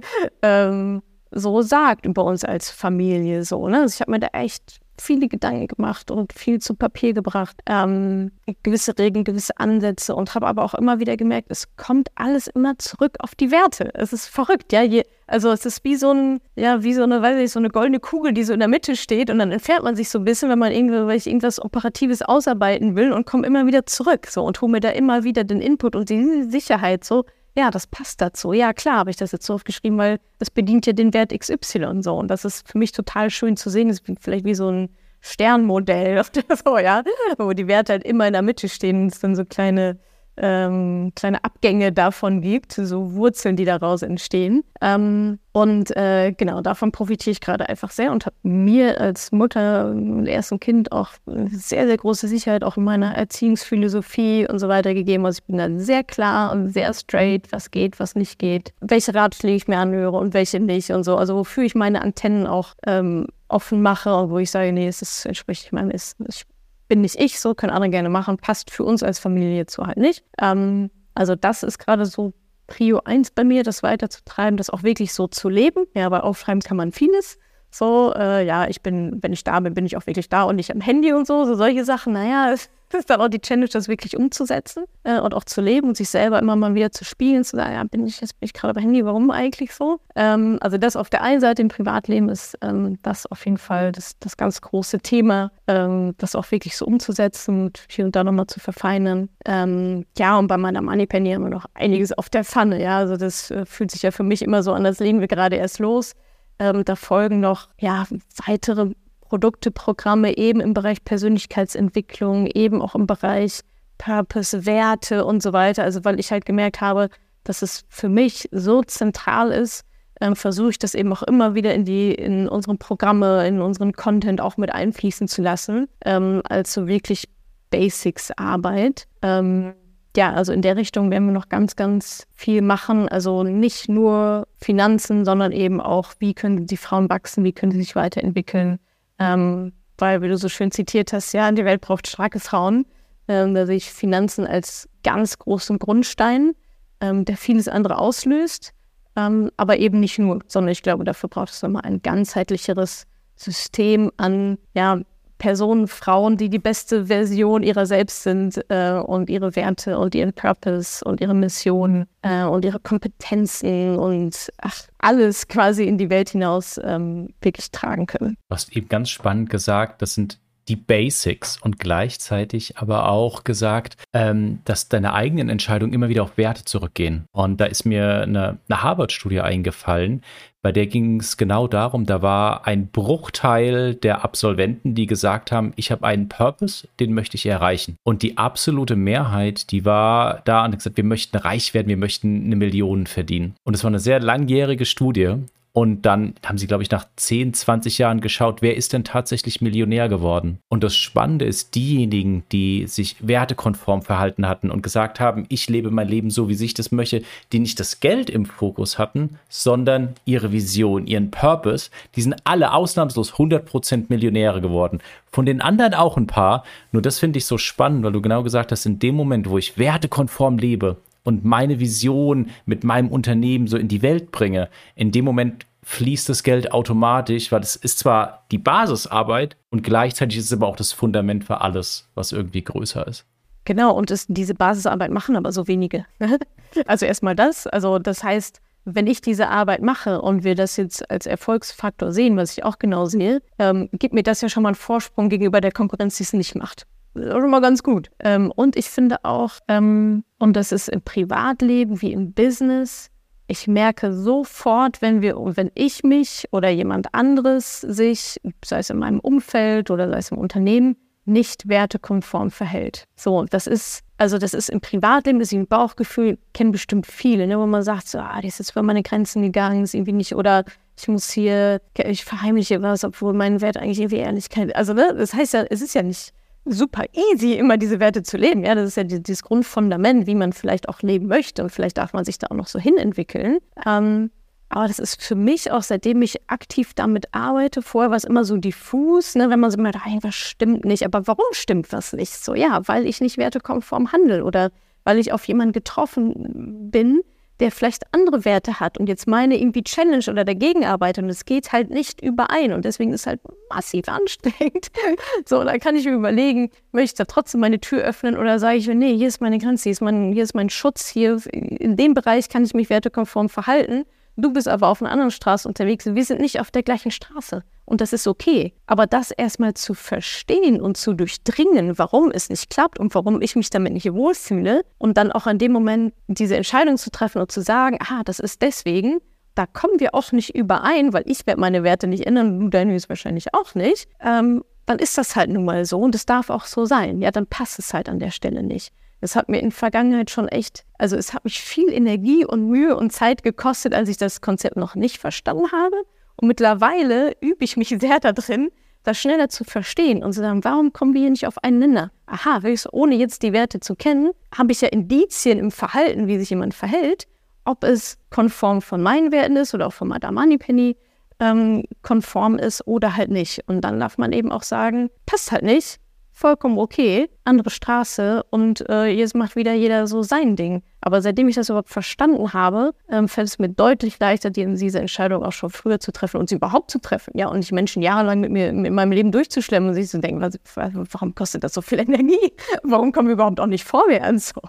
[0.41, 3.45] ähm, so sagt über uns als Familie.
[3.45, 3.81] So, ne?
[3.81, 8.31] Also ich habe mir da echt viele Gedanken gemacht und viel zu Papier gebracht, ähm,
[8.63, 12.77] gewisse Regeln, gewisse Ansätze und habe aber auch immer wieder gemerkt, es kommt alles immer
[12.77, 13.91] zurück auf die Werte.
[13.95, 14.83] Es ist verrückt, ja.
[14.83, 17.69] Je, also es ist wie so ein, ja, wie so eine, weiß ich, so eine
[17.69, 20.25] goldene Kugel, die so in der Mitte steht und dann entfernt man sich so ein
[20.25, 24.61] bisschen, wenn man irgendwie, irgendwas Operatives ausarbeiten will und kommt immer wieder zurück so und
[24.61, 28.53] hole mir da immer wieder den Input und die Sicherheit so ja, das passt dazu.
[28.53, 32.01] Ja, klar, habe ich das jetzt so aufgeschrieben, weil das bedient ja den Wert XY
[32.01, 32.15] so.
[32.15, 33.89] Und das ist für mich total schön zu sehen.
[33.89, 34.89] Das ist vielleicht wie so ein
[35.21, 36.21] Sternmodell,
[36.65, 37.03] so, ja,
[37.37, 39.99] wo die Werte halt immer in der Mitte stehen und es dann so kleine
[40.41, 44.63] ähm, kleine Abgänge davon gibt, so Wurzeln, die daraus entstehen.
[44.81, 49.89] Ähm, und äh, genau, davon profitiere ich gerade einfach sehr und habe mir als Mutter
[49.89, 54.93] und erstem Kind auch sehr, sehr große Sicherheit auch in meiner Erziehungsphilosophie und so weiter
[54.93, 55.25] gegeben.
[55.25, 59.13] Also ich bin da sehr klar und sehr straight, was geht, was nicht geht, welche
[59.13, 61.17] Ratschläge ich mir anhöre und welche nicht und so.
[61.17, 65.25] Also wofür ich meine Antennen auch ähm, offen mache und wo ich sage, nee, es
[65.25, 66.15] entspricht meinem ist.
[66.27, 66.45] Ich
[66.91, 69.95] bin nicht ich, so können andere gerne machen, passt für uns als Familie so halt
[69.95, 70.25] nicht.
[70.37, 72.33] Ähm, also das ist gerade so
[72.67, 75.85] Prio 1 bei mir, das weiterzutreiben, das auch wirklich so zu leben.
[75.95, 77.39] Ja, aber aufschreiben kann man vieles.
[77.69, 80.57] So, äh, ja, ich bin, wenn ich da bin, bin ich auch wirklich da und
[80.57, 82.11] nicht am Handy und so, so solche Sachen.
[82.11, 85.89] Naja, das ist dann auch die Challenge, das wirklich umzusetzen äh, und auch zu leben
[85.89, 88.45] und sich selber immer mal wieder zu spielen, zu sagen, ja, bin ich jetzt bin
[88.45, 89.99] ich gerade beim Handy, warum eigentlich so?
[90.15, 93.91] Ähm, also das auf der einen Seite im Privatleben ist ähm, das auf jeden Fall
[93.91, 98.23] das, das ganz große Thema, ähm, das auch wirklich so umzusetzen und hier und da
[98.23, 99.29] nochmal zu verfeinern.
[99.45, 103.17] Ähm, ja, und bei meiner Moneypenny haben wir noch einiges auf der Pfanne, ja, also
[103.17, 105.79] das äh, fühlt sich ja für mich immer so an, als legen wir gerade erst
[105.79, 106.13] los.
[106.59, 108.05] Ähm, da folgen noch ja,
[108.45, 108.91] weitere
[109.31, 113.61] Produkte, Programme eben im Bereich Persönlichkeitsentwicklung, eben auch im Bereich
[113.97, 115.85] Purpose, Werte und so weiter.
[115.85, 117.07] Also weil ich halt gemerkt habe,
[117.45, 119.85] dass es für mich so zentral ist,
[120.19, 123.93] ähm, versuche ich das eben auch immer wieder in die, in unsere Programme, in unseren
[123.93, 127.29] Content auch mit einfließen zu lassen, ähm, als so wirklich
[127.69, 129.07] Basics-Arbeit.
[129.21, 129.75] Ähm,
[130.17, 133.07] ja, also in der Richtung werden wir noch ganz, ganz viel machen.
[133.07, 137.79] Also nicht nur Finanzen, sondern eben auch, wie können die Frauen wachsen, wie können sie
[137.79, 138.77] sich weiterentwickeln,
[139.21, 142.85] ähm, weil, wie du so schön zitiert hast, ja, die Welt braucht starke Frauen.
[143.27, 146.53] Ähm, da sehe ich Finanzen als ganz großen Grundstein,
[146.99, 148.73] ähm, der vieles andere auslöst,
[149.15, 153.05] ähm, aber eben nicht nur, sondern ich glaube, dafür braucht es nochmal ein ganzheitlicheres
[153.35, 154.99] System an ja,
[155.41, 160.33] Personen, Frauen, die die beste Version ihrer selbst sind äh, und ihre Werte und ihren
[160.33, 166.29] Purpose und ihre Mission äh, und ihre Kompetenzen und ach, alles quasi in die Welt
[166.29, 168.37] hinaus ähm, wirklich tragen können.
[168.49, 173.97] Du hast eben ganz spannend gesagt, das sind die Basics und gleichzeitig aber auch gesagt,
[174.13, 177.25] ähm, dass deine eigenen Entscheidungen immer wieder auf Werte zurückgehen.
[177.31, 180.21] Und da ist mir eine, eine Harvard-Studie eingefallen,
[180.61, 185.73] bei der ging es genau darum, da war ein Bruchteil der Absolventen, die gesagt haben,
[185.75, 187.95] ich habe einen Purpose, den möchte ich erreichen.
[188.03, 191.97] Und die absolute Mehrheit, die war da und hat gesagt, wir möchten reich werden, wir
[191.97, 193.55] möchten eine Million verdienen.
[193.63, 195.35] Und es war eine sehr langjährige Studie.
[195.73, 199.61] Und dann haben sie, glaube ich, nach 10, 20 Jahren geschaut, wer ist denn tatsächlich
[199.61, 200.59] Millionär geworden?
[200.67, 205.89] Und das Spannende ist, diejenigen, die sich wertekonform verhalten hatten und gesagt haben, ich lebe
[205.89, 210.15] mein Leben so, wie ich das möchte, die nicht das Geld im Fokus hatten, sondern
[210.25, 214.99] ihre Vision, ihren Purpose, die sind alle ausnahmslos 100% Millionäre geworden.
[215.31, 216.65] Von den anderen auch ein paar.
[216.91, 219.57] Nur das finde ich so spannend, weil du genau gesagt hast, in dem Moment, wo
[219.57, 225.11] ich wertekonform lebe, und meine Vision mit meinem Unternehmen so in die Welt bringe, in
[225.11, 230.45] dem Moment fließt das Geld automatisch, weil es ist zwar die Basisarbeit und gleichzeitig ist
[230.45, 233.25] es aber auch das Fundament für alles, was irgendwie größer ist.
[233.65, 236.05] Genau, und das, diese Basisarbeit machen aber so wenige.
[236.87, 237.67] also erstmal das.
[237.67, 242.37] Also das heißt, wenn ich diese Arbeit mache und wir das jetzt als Erfolgsfaktor sehen,
[242.37, 245.61] was ich auch genau sehe, ähm, gibt mir das ja schon mal einen Vorsprung gegenüber
[245.61, 246.87] der Konkurrenz, die es nicht macht.
[247.13, 248.09] Das ist auch schon mal ganz gut.
[248.19, 253.09] Ähm, und ich finde auch, ähm, und das ist im Privatleben wie im Business,
[253.47, 258.99] ich merke sofort, wenn wir, wenn ich mich oder jemand anderes sich, sei es in
[258.99, 260.95] meinem Umfeld oder sei es im Unternehmen,
[261.25, 263.05] nicht wertekonform verhält.
[263.15, 267.45] So, das ist, also das ist im Privatleben, das ist ein Bauchgefühl, kennen bestimmt viele,
[267.45, 270.13] ne, wo man sagt, so, ah, das ist jetzt über meine Grenzen gegangen, ist irgendwie
[270.13, 270.63] nicht, oder
[270.97, 275.33] ich muss hier, ich verheimliche was, obwohl mein Wert eigentlich irgendwie Ehrlichkeit, also ne, das
[275.33, 276.33] heißt ja, es ist ja nicht
[276.65, 278.63] super easy, immer diese Werte zu leben.
[278.63, 281.63] Ja, das ist ja dieses Grundfundament, wie man vielleicht auch leben möchte.
[281.63, 283.59] Und vielleicht darf man sich da auch noch so hinentwickeln.
[283.85, 284.31] Ähm,
[284.69, 288.45] aber das ist für mich auch, seitdem ich aktiv damit arbeite, vorher war es immer
[288.45, 291.03] so diffus, ne, wenn man so immer da, was stimmt nicht.
[291.03, 292.55] Aber warum stimmt was nicht so?
[292.55, 294.71] Ja, weil ich nicht wertekonform handle oder
[295.03, 297.21] weil ich auf jemanden getroffen bin,
[297.61, 301.45] der vielleicht andere Werte hat und jetzt meine irgendwie Challenge oder dagegen arbeitet und es
[301.45, 304.87] geht halt nicht überein und deswegen ist es halt massiv anstrengend.
[305.45, 308.77] so, da kann ich mir überlegen, möchte ich da trotzdem meine Tür öffnen oder sage
[308.77, 311.95] ich, nee, hier ist meine Grenze, hier ist mein, hier ist mein Schutz, hier in
[311.95, 314.05] dem Bereich kann ich mich wertekonform verhalten
[314.37, 317.11] Du bist aber auf einer anderen Straße unterwegs und wir sind nicht auf der gleichen
[317.11, 317.63] Straße.
[317.85, 318.73] Und das ist okay.
[318.85, 323.55] Aber das erstmal zu verstehen und zu durchdringen, warum es nicht klappt und warum ich
[323.55, 327.51] mich damit nicht wohlfühle und dann auch an dem Moment diese Entscheidung zu treffen und
[327.51, 329.19] zu sagen, ah, das ist deswegen,
[329.55, 332.69] da kommen wir auch nicht überein, weil ich werde meine Werte nicht ändern und du
[332.69, 334.07] deine wahrscheinlich auch nicht.
[334.21, 337.21] Ähm, dann ist das halt nun mal so und es darf auch so sein.
[337.21, 338.93] Ja, dann passt es halt an der Stelle nicht.
[339.21, 342.67] Es hat mir in der Vergangenheit schon echt, also es hat mich viel Energie und
[342.67, 345.95] Mühe und Zeit gekostet, als ich das Konzept noch nicht verstanden habe.
[346.35, 348.71] Und mittlerweile übe ich mich sehr darin,
[349.03, 352.11] das schneller zu verstehen und zu sagen, warum kommen wir hier nicht auf einen Nenner?
[352.25, 356.49] Aha, ohne jetzt die Werte zu kennen, habe ich ja Indizien im Verhalten, wie sich
[356.49, 357.27] jemand verhält,
[357.65, 360.97] ob es konform von meinen Werten ist oder auch von Madame Moneypenny
[361.39, 363.67] ähm, konform ist oder halt nicht.
[363.67, 365.99] Und dann darf man eben auch sagen, passt halt nicht,
[366.41, 370.81] vollkommen okay, andere Straße und äh, jetzt macht wieder jeder so sein Ding.
[370.99, 375.43] Aber seitdem ich das überhaupt verstanden habe, ähm, fällt es mir deutlich leichter, diese Entscheidung
[375.43, 377.31] auch schon früher zu treffen und sie überhaupt zu treffen.
[377.35, 380.41] Ja, und nicht Menschen jahrelang mit mir in meinem Leben durchzuschlemmen und sich zu denken,
[380.41, 382.53] was, warum kostet das so viel Energie?
[382.83, 384.53] Warum kommen wir überhaupt auch nicht vorwärts?
[384.55, 384.61] So.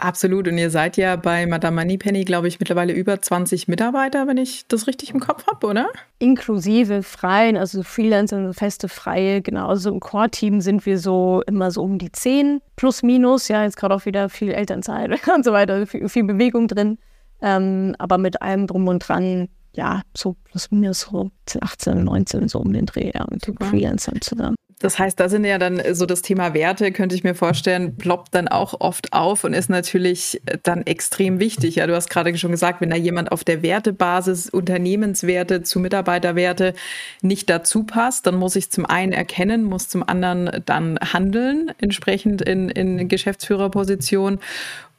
[0.00, 0.48] Absolut.
[0.48, 4.66] Und ihr seid ja bei Madame Moneypenny, glaube ich, mittlerweile über 20 Mitarbeiter, wenn ich
[4.66, 5.88] das richtig im Kopf habe, oder?
[6.18, 9.42] Inklusive Freien, also Freelancer, feste Freie.
[9.42, 13.48] Genau, also im Core-Team sind wir so immer so um die 10 plus minus.
[13.48, 16.98] Ja, jetzt gerade auch wieder viel Elternzeit und so weiter, viel, viel Bewegung drin.
[17.42, 22.58] Ähm, aber mit allem drum und dran, ja, so plus minus so 18, 19, so
[22.58, 24.56] um den Dreh, ja, mit Freelancern zusammen.
[24.80, 28.34] Das heißt, da sind ja dann so das Thema Werte, könnte ich mir vorstellen, ploppt
[28.34, 31.76] dann auch oft auf und ist natürlich dann extrem wichtig.
[31.76, 36.72] Ja, du hast gerade schon gesagt, wenn da jemand auf der Wertebasis Unternehmenswerte zu Mitarbeiterwerte
[37.20, 42.40] nicht dazu passt, dann muss ich zum einen erkennen, muss zum anderen dann handeln, entsprechend
[42.40, 44.40] in, in Geschäftsführerposition.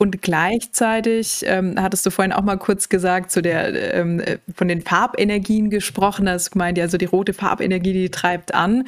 [0.01, 4.19] Und gleichzeitig ähm, hattest du vorhin auch mal kurz gesagt, zu der ähm,
[4.51, 8.87] von den Farbenergien gesprochen, hast gemeint, ja, so die rote Farbenergie, die treibt an.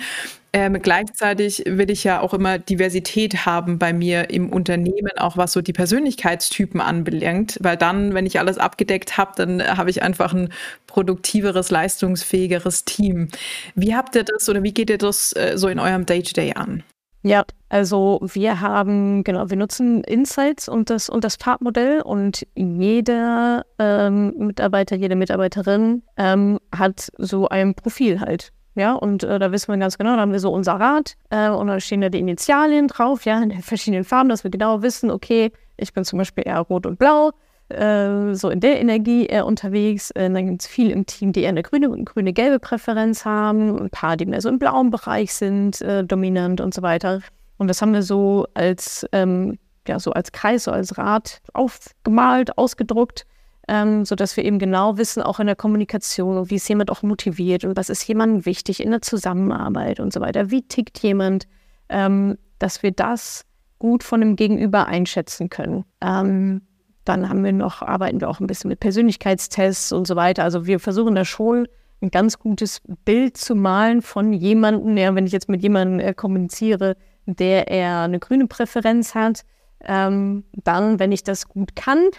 [0.54, 5.54] Ähm, gleichzeitig will ich ja auch immer Diversität haben bei mir im Unternehmen, auch was
[5.54, 10.34] so die Persönlichkeitstypen anbelangt, weil dann, wenn ich alles abgedeckt habe, dann habe ich einfach
[10.34, 10.50] ein
[10.88, 13.28] produktiveres, leistungsfähigeres Team.
[13.76, 16.56] Wie habt ihr das oder wie geht ihr das äh, so in eurem Day-to-Day -Day
[16.56, 16.84] an?
[17.26, 23.66] Ja, also wir haben, genau, wir nutzen Insights und das, und das Farbmodell und jeder
[23.80, 28.52] ähm, Mitarbeiter, jede Mitarbeiterin ähm, hat so ein Profil halt.
[28.76, 31.50] Ja, und äh, da wissen wir ganz genau, da haben wir so unser Rad äh,
[31.50, 34.82] und da stehen da die Initialien drauf, ja, in den verschiedenen Farben, dass wir genau
[34.82, 37.32] wissen, okay, ich bin zum Beispiel eher rot und blau,
[37.74, 40.12] äh, so in der Energie eher unterwegs.
[40.12, 43.26] Äh, dann gibt es viele im Team, die eher eine grüne und grüne gelbe Präferenz
[43.26, 47.22] haben, ein paar, die mehr so im blauen Bereich sind, äh, dominant und so weiter.
[47.58, 49.58] Und das haben wir so als, ähm,
[49.88, 53.26] ja, so als Kreis, so als Rad aufgemalt, ausgedruckt
[53.68, 57.64] ähm, sodass wir eben genau wissen, auch in der Kommunikation, wie ist jemand auch motiviert
[57.64, 60.52] und was ist jemandem wichtig in der Zusammenarbeit und so weiter.
[60.52, 61.48] Wie tickt jemand,
[61.90, 63.46] ähm, dass wir das
[63.80, 65.86] gut von dem Gegenüber einschätzen können.
[66.02, 66.62] Ähm,
[67.06, 70.44] dann haben wir noch, arbeiten wir auch ein bisschen mit Persönlichkeitstests und so weiter.
[70.44, 71.68] Also wir versuchen da schon
[72.02, 76.14] ein ganz gutes Bild zu malen von jemandem, ja, wenn ich jetzt mit jemandem äh,
[76.14, 79.44] kommuniziere, der eher eine grüne Präferenz hat,
[79.86, 82.10] ähm, dann, wenn ich das gut kann,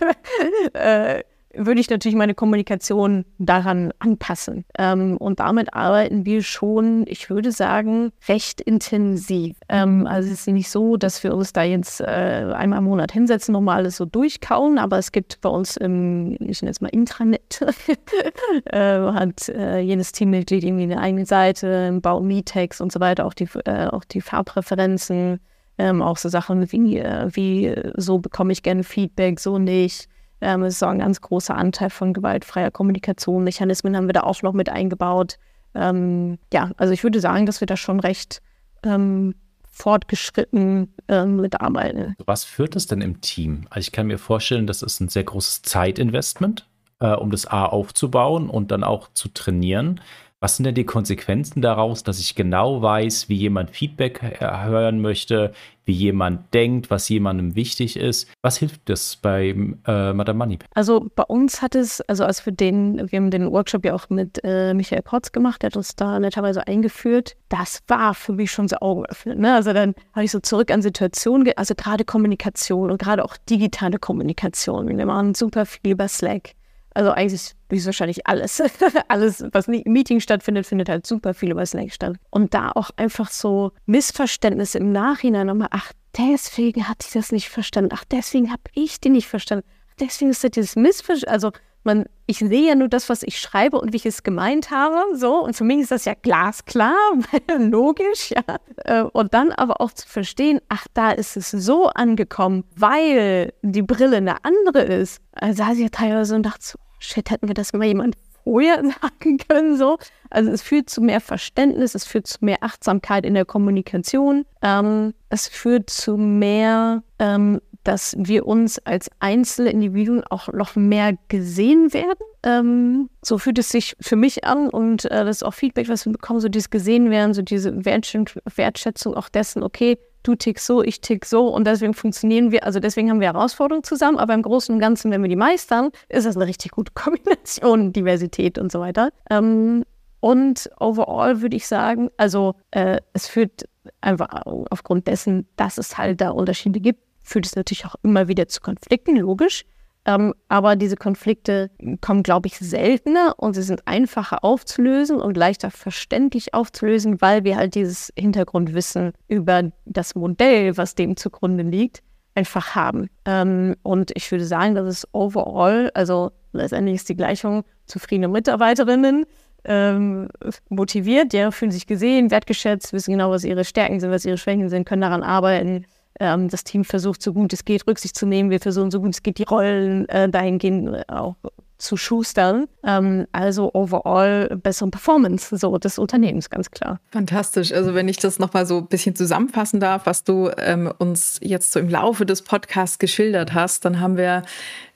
[0.74, 1.22] äh,
[1.54, 4.64] würde ich natürlich meine Kommunikation daran anpassen.
[4.78, 9.56] Ähm, und damit arbeiten wir schon, ich würde sagen, recht intensiv.
[9.68, 13.12] Ähm, also es ist nicht so, dass wir uns da jetzt äh, einmal im Monat
[13.12, 16.88] hinsetzen, nochmal alles so durchkauen, aber es gibt bei uns im, ich nenne es mal
[16.88, 17.60] Intranet,
[18.66, 23.26] äh, hat äh, jedes Teammitglied irgendwie eine eigene Seite, im Bau Metex und so weiter,
[23.26, 25.40] auch die, äh, auch die Farbpräferenzen
[25.78, 30.08] ähm, auch so Sachen wie, äh, wie so bekomme ich gerne Feedback, so nicht.
[30.42, 33.44] Ähm, es ist auch ein ganz großer Anteil von gewaltfreier Kommunikation.
[33.44, 35.38] Mechanismen haben wir da auch noch mit eingebaut.
[35.74, 38.42] Ähm, ja, also ich würde sagen, dass wir da schon recht
[38.82, 39.34] ähm,
[39.70, 42.16] fortgeschritten ähm, mitarbeiten.
[42.26, 43.66] Was führt es denn im Team?
[43.70, 46.68] Also ich kann mir vorstellen, das ist ein sehr großes Zeitinvestment,
[47.00, 50.00] äh, um das A aufzubauen und dann auch zu trainieren.
[50.42, 55.52] Was sind denn die Konsequenzen daraus, dass ich genau weiß, wie jemand Feedback hören möchte,
[55.84, 58.28] wie jemand denkt, was jemandem wichtig ist?
[58.42, 59.54] Was hilft das bei
[59.86, 60.58] äh, Madame Money?
[60.74, 64.10] Also bei uns hat es, also als wir den, wir haben den Workshop ja auch
[64.10, 67.36] mit äh, Michael Potts gemacht, der hat uns da netterweise eingeführt.
[67.48, 69.38] Das war für mich schon so augenöffnend.
[69.38, 69.54] Ne?
[69.54, 74.00] Also dann habe ich so zurück an Situationen, also gerade Kommunikation und gerade auch digitale
[74.00, 74.88] Kommunikation.
[74.98, 76.56] Wir machen super viel über Slack.
[76.94, 78.62] Also eigentlich ist wahrscheinlich alles.
[79.08, 82.16] alles, was im Meeting stattfindet, findet halt super viel über Slack statt.
[82.30, 87.48] Und da auch einfach so Missverständnisse im Nachhinein nochmal, ach, deswegen hat ich das nicht
[87.48, 87.90] verstanden.
[87.94, 89.66] Ach, deswegen habe ich die nicht verstanden.
[90.00, 91.32] Deswegen ist das dieses Missverständnis.
[91.32, 91.52] Also
[91.84, 95.16] man, ich sehe ja nur das, was ich schreibe und wie ich es gemeint habe,
[95.16, 95.42] so.
[95.42, 96.96] Und für mich ist das ja glasklar,
[97.58, 98.42] logisch, ja.
[98.84, 103.82] Äh, und dann aber auch zu verstehen, ach, da ist es so angekommen, weil die
[103.82, 105.20] Brille eine andere ist.
[105.32, 108.82] Also saß ich ja teilweise und dachte so, shit, hätten wir das mal jemand vorher
[109.02, 109.98] sagen können, so.
[110.30, 115.14] Also es führt zu mehr Verständnis, es führt zu mehr Achtsamkeit in der Kommunikation, ähm,
[115.28, 121.92] es führt zu mehr ähm, dass wir uns als einzelne Individuen auch noch mehr gesehen
[121.92, 122.18] werden.
[122.44, 126.04] Ähm, so fühlt es sich für mich an und äh, das ist auch Feedback, was
[126.06, 130.82] wir bekommen, so dieses gesehen werden, so diese Wertschätzung auch dessen, okay, du tickst so,
[130.82, 134.42] ich tick so und deswegen funktionieren wir, also deswegen haben wir Herausforderungen zusammen, aber im
[134.42, 138.72] Großen und Ganzen, wenn wir die meistern, ist das eine richtig gute Kombination, Diversität und
[138.72, 139.10] so weiter.
[139.30, 139.84] Ähm,
[140.20, 143.64] und overall würde ich sagen, also äh, es führt
[144.00, 144.28] einfach
[144.70, 148.60] aufgrund dessen, dass es halt da Unterschiede gibt, führt es natürlich auch immer wieder zu
[148.60, 149.64] Konflikten, logisch.
[150.04, 155.70] Ähm, aber diese Konflikte kommen, glaube ich, seltener und sie sind einfacher aufzulösen und leichter
[155.70, 162.02] verständlich aufzulösen, weil wir halt dieses Hintergrundwissen über das Modell, was dem zugrunde liegt,
[162.34, 163.10] einfach haben.
[163.26, 169.24] Ähm, und ich würde sagen, dass es overall, also letztendlich ist die Gleichung zufriedene Mitarbeiterinnen,
[169.64, 170.28] ähm,
[170.68, 174.68] motiviert, ja, fühlen sich gesehen, wertgeschätzt, wissen genau, was ihre Stärken sind, was ihre Schwächen
[174.68, 175.86] sind, können daran arbeiten
[176.20, 178.50] ähm, das Team versucht, so gut es geht, Rücksicht zu nehmen.
[178.50, 181.36] Wir versuchen, so gut es geht, die Rollen äh, dahingehend äh, auch
[181.82, 182.68] zu schustern.
[182.84, 187.00] Ähm, also overall bessere Performance so des Unternehmens, ganz klar.
[187.10, 187.72] Fantastisch.
[187.72, 191.72] Also wenn ich das nochmal so ein bisschen zusammenfassen darf, was du ähm, uns jetzt
[191.72, 194.44] so im Laufe des Podcasts geschildert hast, dann haben wir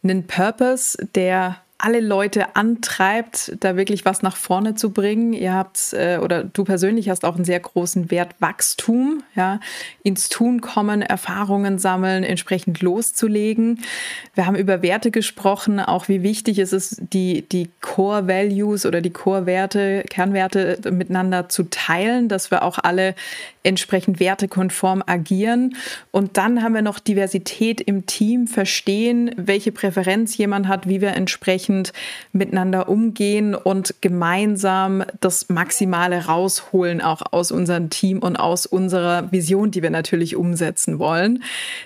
[0.05, 5.33] einen Purpose, der alle Leute antreibt, da wirklich was nach vorne zu bringen.
[5.33, 9.61] Ihr habt äh, oder du persönlich hast auch einen sehr großen Wert Wachstum, ja,
[10.03, 13.83] ins Tun kommen, Erfahrungen sammeln, entsprechend loszulegen.
[14.35, 19.03] Wir haben über Werte gesprochen, auch wie wichtig es ist, die die Core Values oder
[19.03, 23.15] die Core Werte, Kernwerte miteinander zu teilen, dass wir auch alle
[23.67, 25.77] entsprechend wertekonform agieren.
[26.13, 31.11] Und dann haben wir noch Diversität im Team, verstehen, welche Präferenz jemand hat, wie wir
[31.15, 31.93] entsprechend
[32.33, 39.71] miteinander umgehen und gemeinsam das Maximale rausholen, auch aus unserem Team und aus unserer Vision,
[39.71, 41.43] die wir natürlich umsetzen wollen.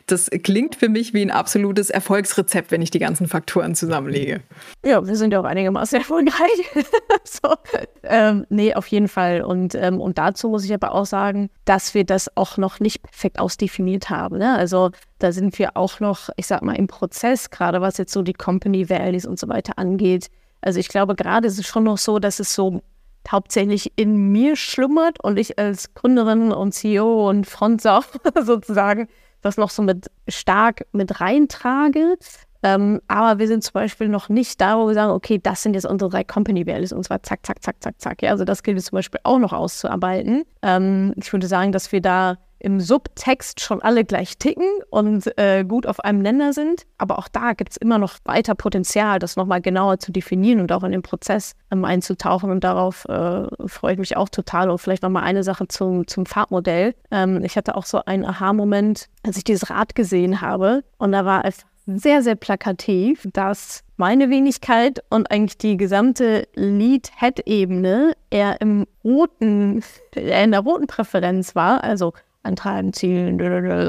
[0.06, 4.42] Das klingt für mich wie ein absolutes Erfolgsrezept, wenn ich die ganzen Faktoren zusammenlege.
[4.84, 6.50] Ja, wir sind ja auch einigermaßen erfolgreich.
[7.24, 7.54] so,
[8.02, 9.42] ähm, nee, auf jeden Fall.
[9.42, 13.00] Und, ähm, und dazu muss ich aber auch sagen, dass wir das auch noch nicht
[13.04, 14.38] perfekt ausdefiniert haben.
[14.38, 14.56] Ne?
[14.56, 18.22] Also da sind wir auch noch, ich sag mal, im Prozess, gerade was jetzt so
[18.22, 20.30] die Company Values und so weiter angeht.
[20.62, 22.82] Also ich glaube, gerade ist es schon noch so, dass es so
[23.30, 28.00] hauptsächlich in mir schlummert und ich als Gründerin und CEO und Frontsau
[28.42, 29.06] sozusagen
[29.40, 32.16] das noch so mit stark mit reintrage.
[32.62, 35.74] Ähm, aber wir sind zum Beispiel noch nicht da, wo wir sagen, okay, das sind
[35.74, 38.22] jetzt unsere drei Company Values und zwar zack, zack, zack, zack, zack.
[38.22, 40.44] Ja, also das gilt zum Beispiel auch noch auszuarbeiten.
[40.62, 45.64] Ähm, ich würde sagen, dass wir da im Subtext schon alle gleich ticken und äh,
[45.64, 46.86] gut auf einem Nenner sind.
[46.98, 50.70] Aber auch da gibt es immer noch weiter Potenzial, das nochmal genauer zu definieren und
[50.70, 52.50] auch in den Prozess ähm, einzutauchen.
[52.50, 54.70] Und darauf äh, freue ich mich auch total.
[54.70, 56.94] Und vielleicht nochmal eine Sache zum, zum Farbmodell.
[57.10, 60.84] Ähm, ich hatte auch so einen Aha-Moment, als ich dieses Rad gesehen habe.
[60.98, 68.14] Und da war einfach sehr, sehr plakativ, dass meine Wenigkeit und eigentlich die gesamte Lead-Head-Ebene
[68.30, 69.82] eher im roten,
[70.14, 73.40] eher in der roten Präferenz war, also antreiben, zielen,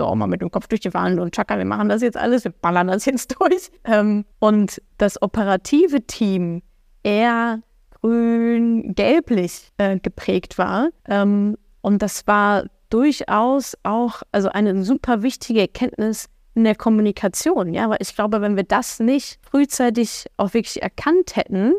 [0.01, 2.43] auch mal mit dem Kopf durch die Wand und tschakka, wir machen das jetzt alles,
[2.43, 3.71] wir ballern das jetzt durch.
[3.85, 6.61] Ähm, und das operative Team
[7.03, 7.61] eher
[8.01, 10.89] grün-gelblich äh, geprägt war.
[11.07, 17.89] Ähm, und das war durchaus auch also eine super wichtige Erkenntnis in der Kommunikation, ja,
[17.89, 21.73] weil ich glaube, wenn wir das nicht frühzeitig auch wirklich erkannt hätten,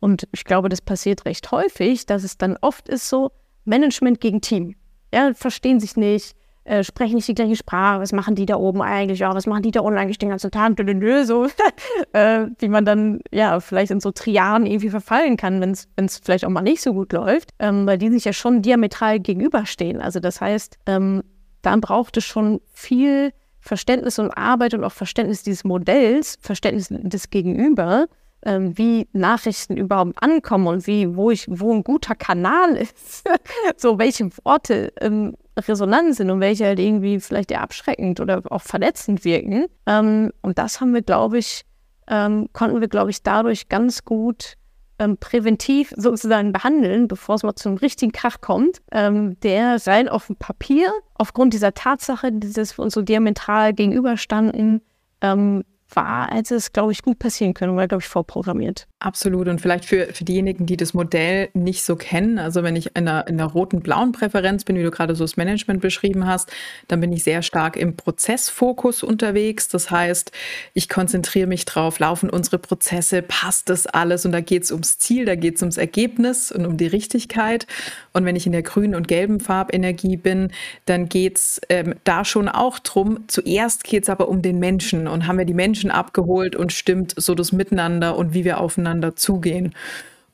[0.00, 3.32] und ich glaube, das passiert recht häufig, dass es dann oft ist so
[3.64, 4.76] Management gegen Team.
[5.12, 8.82] ja, verstehen sich nicht, äh, sprechen nicht die gleiche Sprache, was machen die da oben
[8.82, 10.76] eigentlich, ja, was machen die da unten eigentlich den ganzen Tag,
[11.24, 11.46] so,
[12.12, 16.44] äh, wie man dann ja vielleicht in so Triaden irgendwie verfallen kann, wenn es vielleicht
[16.44, 20.00] auch mal nicht so gut läuft, ähm, weil die sich ja schon diametral gegenüberstehen.
[20.00, 21.22] Also das heißt, ähm,
[21.62, 23.32] dann braucht es schon viel
[23.68, 28.06] Verständnis und Arbeit und auch Verständnis dieses Modells, Verständnis des Gegenüber,
[28.44, 33.28] ähm, wie Nachrichten überhaupt ankommen und wie, wo ich, wo ein guter Kanal ist,
[33.76, 38.62] so welche Worte ähm, resonant sind und welche halt irgendwie vielleicht eher abschreckend oder auch
[38.62, 39.66] verletzend wirken.
[39.86, 41.62] Ähm, und das haben wir, glaube ich,
[42.08, 44.54] ähm, konnten wir, glaube ich, dadurch ganz gut
[44.98, 50.26] ähm, präventiv sozusagen behandeln, bevor es mal zum richtigen Krach kommt, ähm, der rein auf
[50.26, 54.82] dem Papier aufgrund dieser Tatsache, dass wir uns so diametral gegenüberstanden,
[55.20, 58.86] ähm, war, hätte es, glaube ich, gut passieren können, weil, glaube ich, vorprogrammiert.
[59.00, 59.46] Absolut.
[59.46, 63.04] Und vielleicht für, für diejenigen, die das Modell nicht so kennen, also wenn ich in
[63.04, 66.50] der, in der roten-blauen Präferenz bin, wie du gerade so das Management beschrieben hast,
[66.88, 69.68] dann bin ich sehr stark im Prozessfokus unterwegs.
[69.68, 70.32] Das heißt,
[70.74, 74.26] ich konzentriere mich drauf, laufen unsere Prozesse, passt das alles?
[74.26, 77.68] Und da geht es ums Ziel, da geht es ums Ergebnis und um die Richtigkeit.
[78.12, 80.50] Und wenn ich in der grünen und gelben Farbenergie bin,
[80.86, 83.20] dann geht es ähm, da schon auch drum.
[83.28, 87.14] Zuerst geht es aber um den Menschen und haben wir die Menschen abgeholt und stimmt
[87.16, 89.74] so das Miteinander und wie wir aufeinander aufeinander zugehen.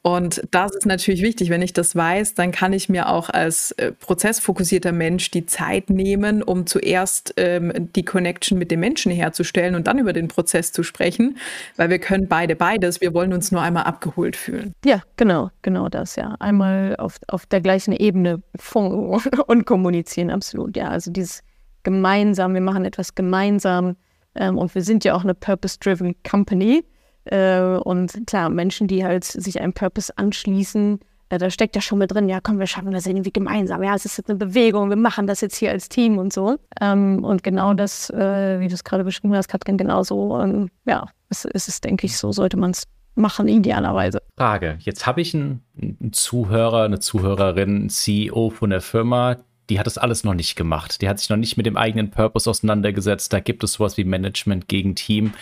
[0.06, 1.48] Und das ist natürlich wichtig.
[1.48, 5.88] Wenn ich das weiß, dann kann ich mir auch als äh, prozessfokussierter Mensch die Zeit
[5.88, 10.72] nehmen, um zuerst ähm, die Connection mit dem Menschen herzustellen und dann über den Prozess
[10.72, 11.38] zu sprechen,
[11.76, 13.00] weil wir können beide beides.
[13.00, 14.74] Wir wollen uns nur einmal abgeholt fühlen.
[14.84, 16.36] Ja, genau, genau das, ja.
[16.38, 18.42] Einmal auf, auf der gleichen Ebene
[19.46, 20.76] und kommunizieren, absolut.
[20.76, 21.40] Ja, also dieses
[21.82, 23.96] gemeinsam, wir machen etwas gemeinsam
[24.34, 26.84] ähm, und wir sind ja auch eine Purpose-Driven Company.
[27.24, 31.00] Äh, und klar, Menschen, die halt sich einem Purpose anschließen,
[31.30, 33.82] äh, da steckt ja schon mit drin, ja komm, wir schaffen das irgendwie gemeinsam.
[33.82, 36.56] Ja, es ist jetzt eine Bewegung, wir machen das jetzt hier als Team und so.
[36.80, 41.08] Ähm, und genau das, äh, wie du es gerade beschrieben hast, Katrin, genauso, ähm, ja,
[41.28, 44.22] es ist es, denke ich, so sollte man es machen, idealerweise.
[44.36, 49.36] Frage, jetzt habe ich einen, einen Zuhörer, eine Zuhörerin, einen CEO von der Firma,
[49.70, 51.00] die hat das alles noch nicht gemacht.
[51.00, 53.32] Die hat sich noch nicht mit dem eigenen Purpose auseinandergesetzt.
[53.32, 55.32] Da gibt es sowas wie Management gegen Team.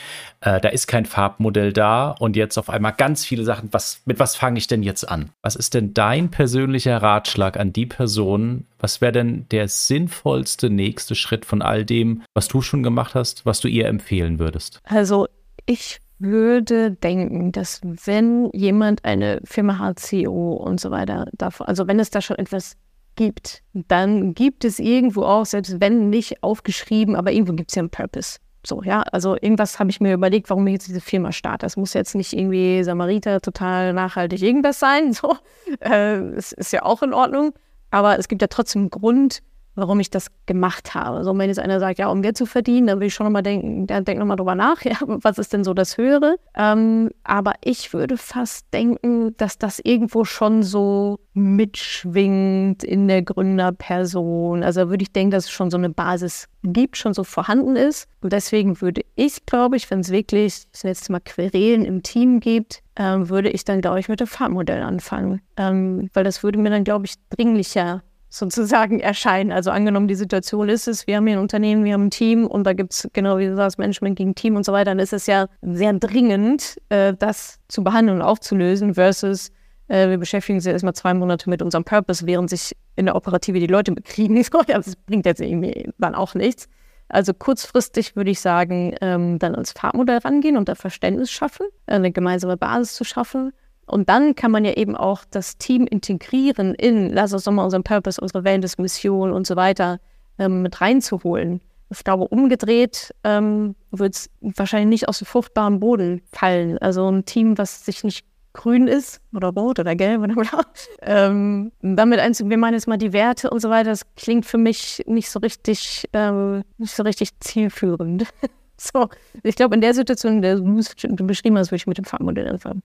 [0.40, 3.68] Äh, da ist kein Farbmodell da und jetzt auf einmal ganz viele Sachen.
[3.72, 5.30] Was, mit was fange ich denn jetzt an?
[5.42, 8.66] Was ist denn dein persönlicher Ratschlag an die Person?
[8.78, 13.44] Was wäre denn der sinnvollste nächste Schritt von all dem, was du schon gemacht hast,
[13.46, 14.80] was du ihr empfehlen würdest?
[14.84, 15.26] Also
[15.66, 21.26] ich würde denken, dass wenn jemand eine Firma hat, CEO und so weiter,
[21.58, 22.76] also wenn es da schon etwas
[23.16, 27.80] gibt, dann gibt es irgendwo auch, selbst wenn nicht aufgeschrieben, aber irgendwo gibt es ja
[27.80, 28.38] einen Purpose.
[28.64, 31.66] So, ja, also irgendwas habe ich mir überlegt, warum ich jetzt diese Firma starte.
[31.66, 35.12] Das muss jetzt nicht irgendwie Samariter total nachhaltig irgendwas sein.
[35.22, 35.36] So,
[35.80, 37.52] äh, es ist ja auch in Ordnung.
[37.90, 39.42] Aber es gibt ja trotzdem einen Grund,
[39.74, 41.24] warum ich das gemacht habe.
[41.24, 43.42] So, wenn jetzt einer sagt, ja, um Geld zu verdienen, dann will ich schon nochmal
[43.42, 46.36] denken, der denkt nochmal drüber nach, ja, was ist denn so das Höhere?
[46.54, 54.62] Ähm, aber ich würde fast denken, dass das irgendwo schon so mitschwingt in der Gründerperson.
[54.62, 58.08] Also würde ich denken, dass es schon so eine Basis gibt, schon so vorhanden ist.
[58.20, 62.82] Und deswegen würde ich, glaube ich, wenn es wirklich, jetzt mal Querelen im Team gibt,
[62.96, 65.40] ähm, würde ich dann, glaube ich, mit dem Fahrmodell anfangen.
[65.56, 68.02] Ähm, weil das würde mir dann, glaube ich, dringlicher
[68.32, 69.52] sozusagen erscheinen.
[69.52, 72.46] Also angenommen, die Situation ist es, wir haben hier ein Unternehmen, wir haben ein Team
[72.46, 74.98] und da gibt es, genau wie du sagst, Management gegen Team und so weiter, dann
[74.98, 79.50] ist es ja sehr dringend, äh, das zu behandeln und aufzulösen, versus
[79.88, 83.16] äh, wir beschäftigen uns ja erstmal zwei Monate mit unserem Purpose, während sich in der
[83.16, 84.42] Operative die Leute bekriegen.
[84.66, 86.68] das bringt jetzt irgendwie dann auch nichts.
[87.08, 92.10] Also kurzfristig würde ich sagen, ähm, dann als Fahrmodell rangehen und da Verständnis schaffen, eine
[92.10, 93.52] gemeinsame Basis zu schaffen
[93.92, 97.64] und dann kann man ja eben auch das Team integrieren in, lass uns doch mal
[97.64, 100.00] unseren Purpose, unsere Wellness-Mission und so weiter
[100.38, 101.60] ähm, mit reinzuholen.
[101.90, 106.78] Ich glaube, umgedreht ähm, wird es wahrscheinlich nicht aus dem fruchtbaren Boden fallen.
[106.78, 108.24] Also ein Team, was sich nicht
[108.54, 110.60] grün ist oder rot oder gelb oder blau.
[111.02, 114.56] Ähm, damit einzug, wir meinen jetzt mal die Werte und so weiter, das klingt für
[114.56, 118.26] mich nicht so richtig, ähm, nicht so richtig zielführend.
[118.78, 119.08] so,
[119.42, 122.48] ich glaube, in der Situation, in der du beschrieben hast, würde ich mit dem Farbmodell
[122.48, 122.82] anfangen.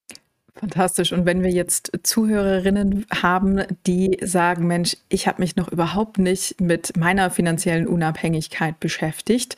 [0.60, 1.14] Fantastisch.
[1.14, 6.60] Und wenn wir jetzt Zuhörerinnen haben, die sagen, Mensch, ich habe mich noch überhaupt nicht
[6.60, 9.56] mit meiner finanziellen Unabhängigkeit beschäftigt,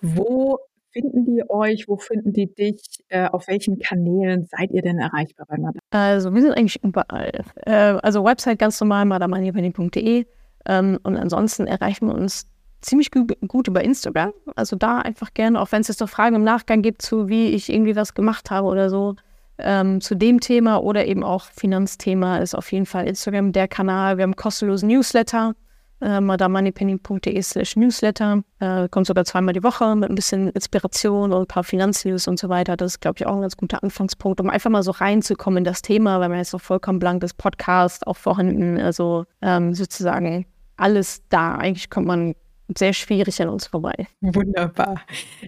[0.00, 0.58] wo
[0.92, 1.86] finden die euch?
[1.86, 2.80] Wo finden die dich?
[3.08, 5.80] Äh, auf welchen Kanälen seid ihr denn erreichbar bei Madame?
[5.90, 7.44] Also wir sind eigentlich überall.
[7.66, 10.26] Äh, also Website ganz normal, madamanjepenny.de
[10.66, 12.46] ähm, und ansonsten erreichen wir uns
[12.80, 14.32] ziemlich gut, über Instagram.
[14.54, 17.48] Also da einfach gerne, auch wenn es jetzt noch Fragen im Nachgang gibt zu, wie
[17.48, 19.16] ich irgendwie was gemacht habe oder so,
[19.58, 24.16] ähm, zu dem Thema oder eben auch Finanzthema ist auf jeden Fall Instagram der Kanal.
[24.16, 25.54] Wir haben kostenlosen Newsletter,
[26.00, 28.42] äh, madamoneypenny.de slash newsletter.
[28.60, 32.38] Äh, kommt sogar zweimal die Woche mit ein bisschen Inspiration und ein paar Finanznews und
[32.38, 32.76] so weiter.
[32.76, 35.64] Das ist, glaube ich, auch ein ganz guter Anfangspunkt, um einfach mal so reinzukommen in
[35.64, 40.46] das Thema, weil man jetzt noch vollkommen blank das Podcast auch vorhanden, also ähm, sozusagen
[40.76, 41.56] alles da.
[41.56, 42.34] Eigentlich kommt man
[42.76, 44.06] sehr schwierig an uns vorbei.
[44.20, 45.02] Wunderbar.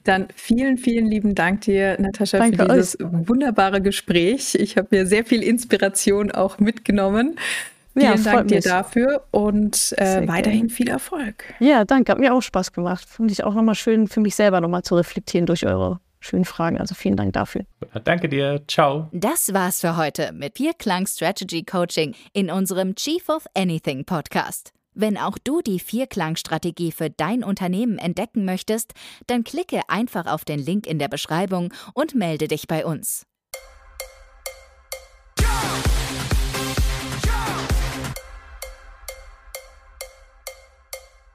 [0.04, 3.06] Dann vielen, vielen lieben Dank dir, Natascha, Danke für dieses euch.
[3.10, 4.54] wunderbare Gespräch.
[4.54, 7.36] Ich habe mir sehr viel Inspiration auch mitgenommen.
[7.94, 8.64] Vielen ja, Dank dir mich.
[8.64, 10.70] dafür und äh, weiterhin gerne.
[10.70, 11.44] viel Erfolg.
[11.58, 12.12] Ja, danke.
[12.12, 13.04] Hat mir auch Spaß gemacht.
[13.08, 16.78] Finde ich auch nochmal schön für mich selber nochmal zu reflektieren durch eure schönen Fragen.
[16.78, 17.62] Also vielen Dank dafür.
[18.04, 18.62] Danke dir.
[18.68, 19.08] Ciao.
[19.12, 24.72] Das war's für heute mit Vierklang Strategy Coaching in unserem Chief of Anything Podcast.
[24.95, 28.93] Wenn auch du die Vierklang-Strategie für dein Unternehmen entdecken möchtest,
[29.26, 33.26] dann klicke einfach auf den Link in der Beschreibung und melde dich bei uns.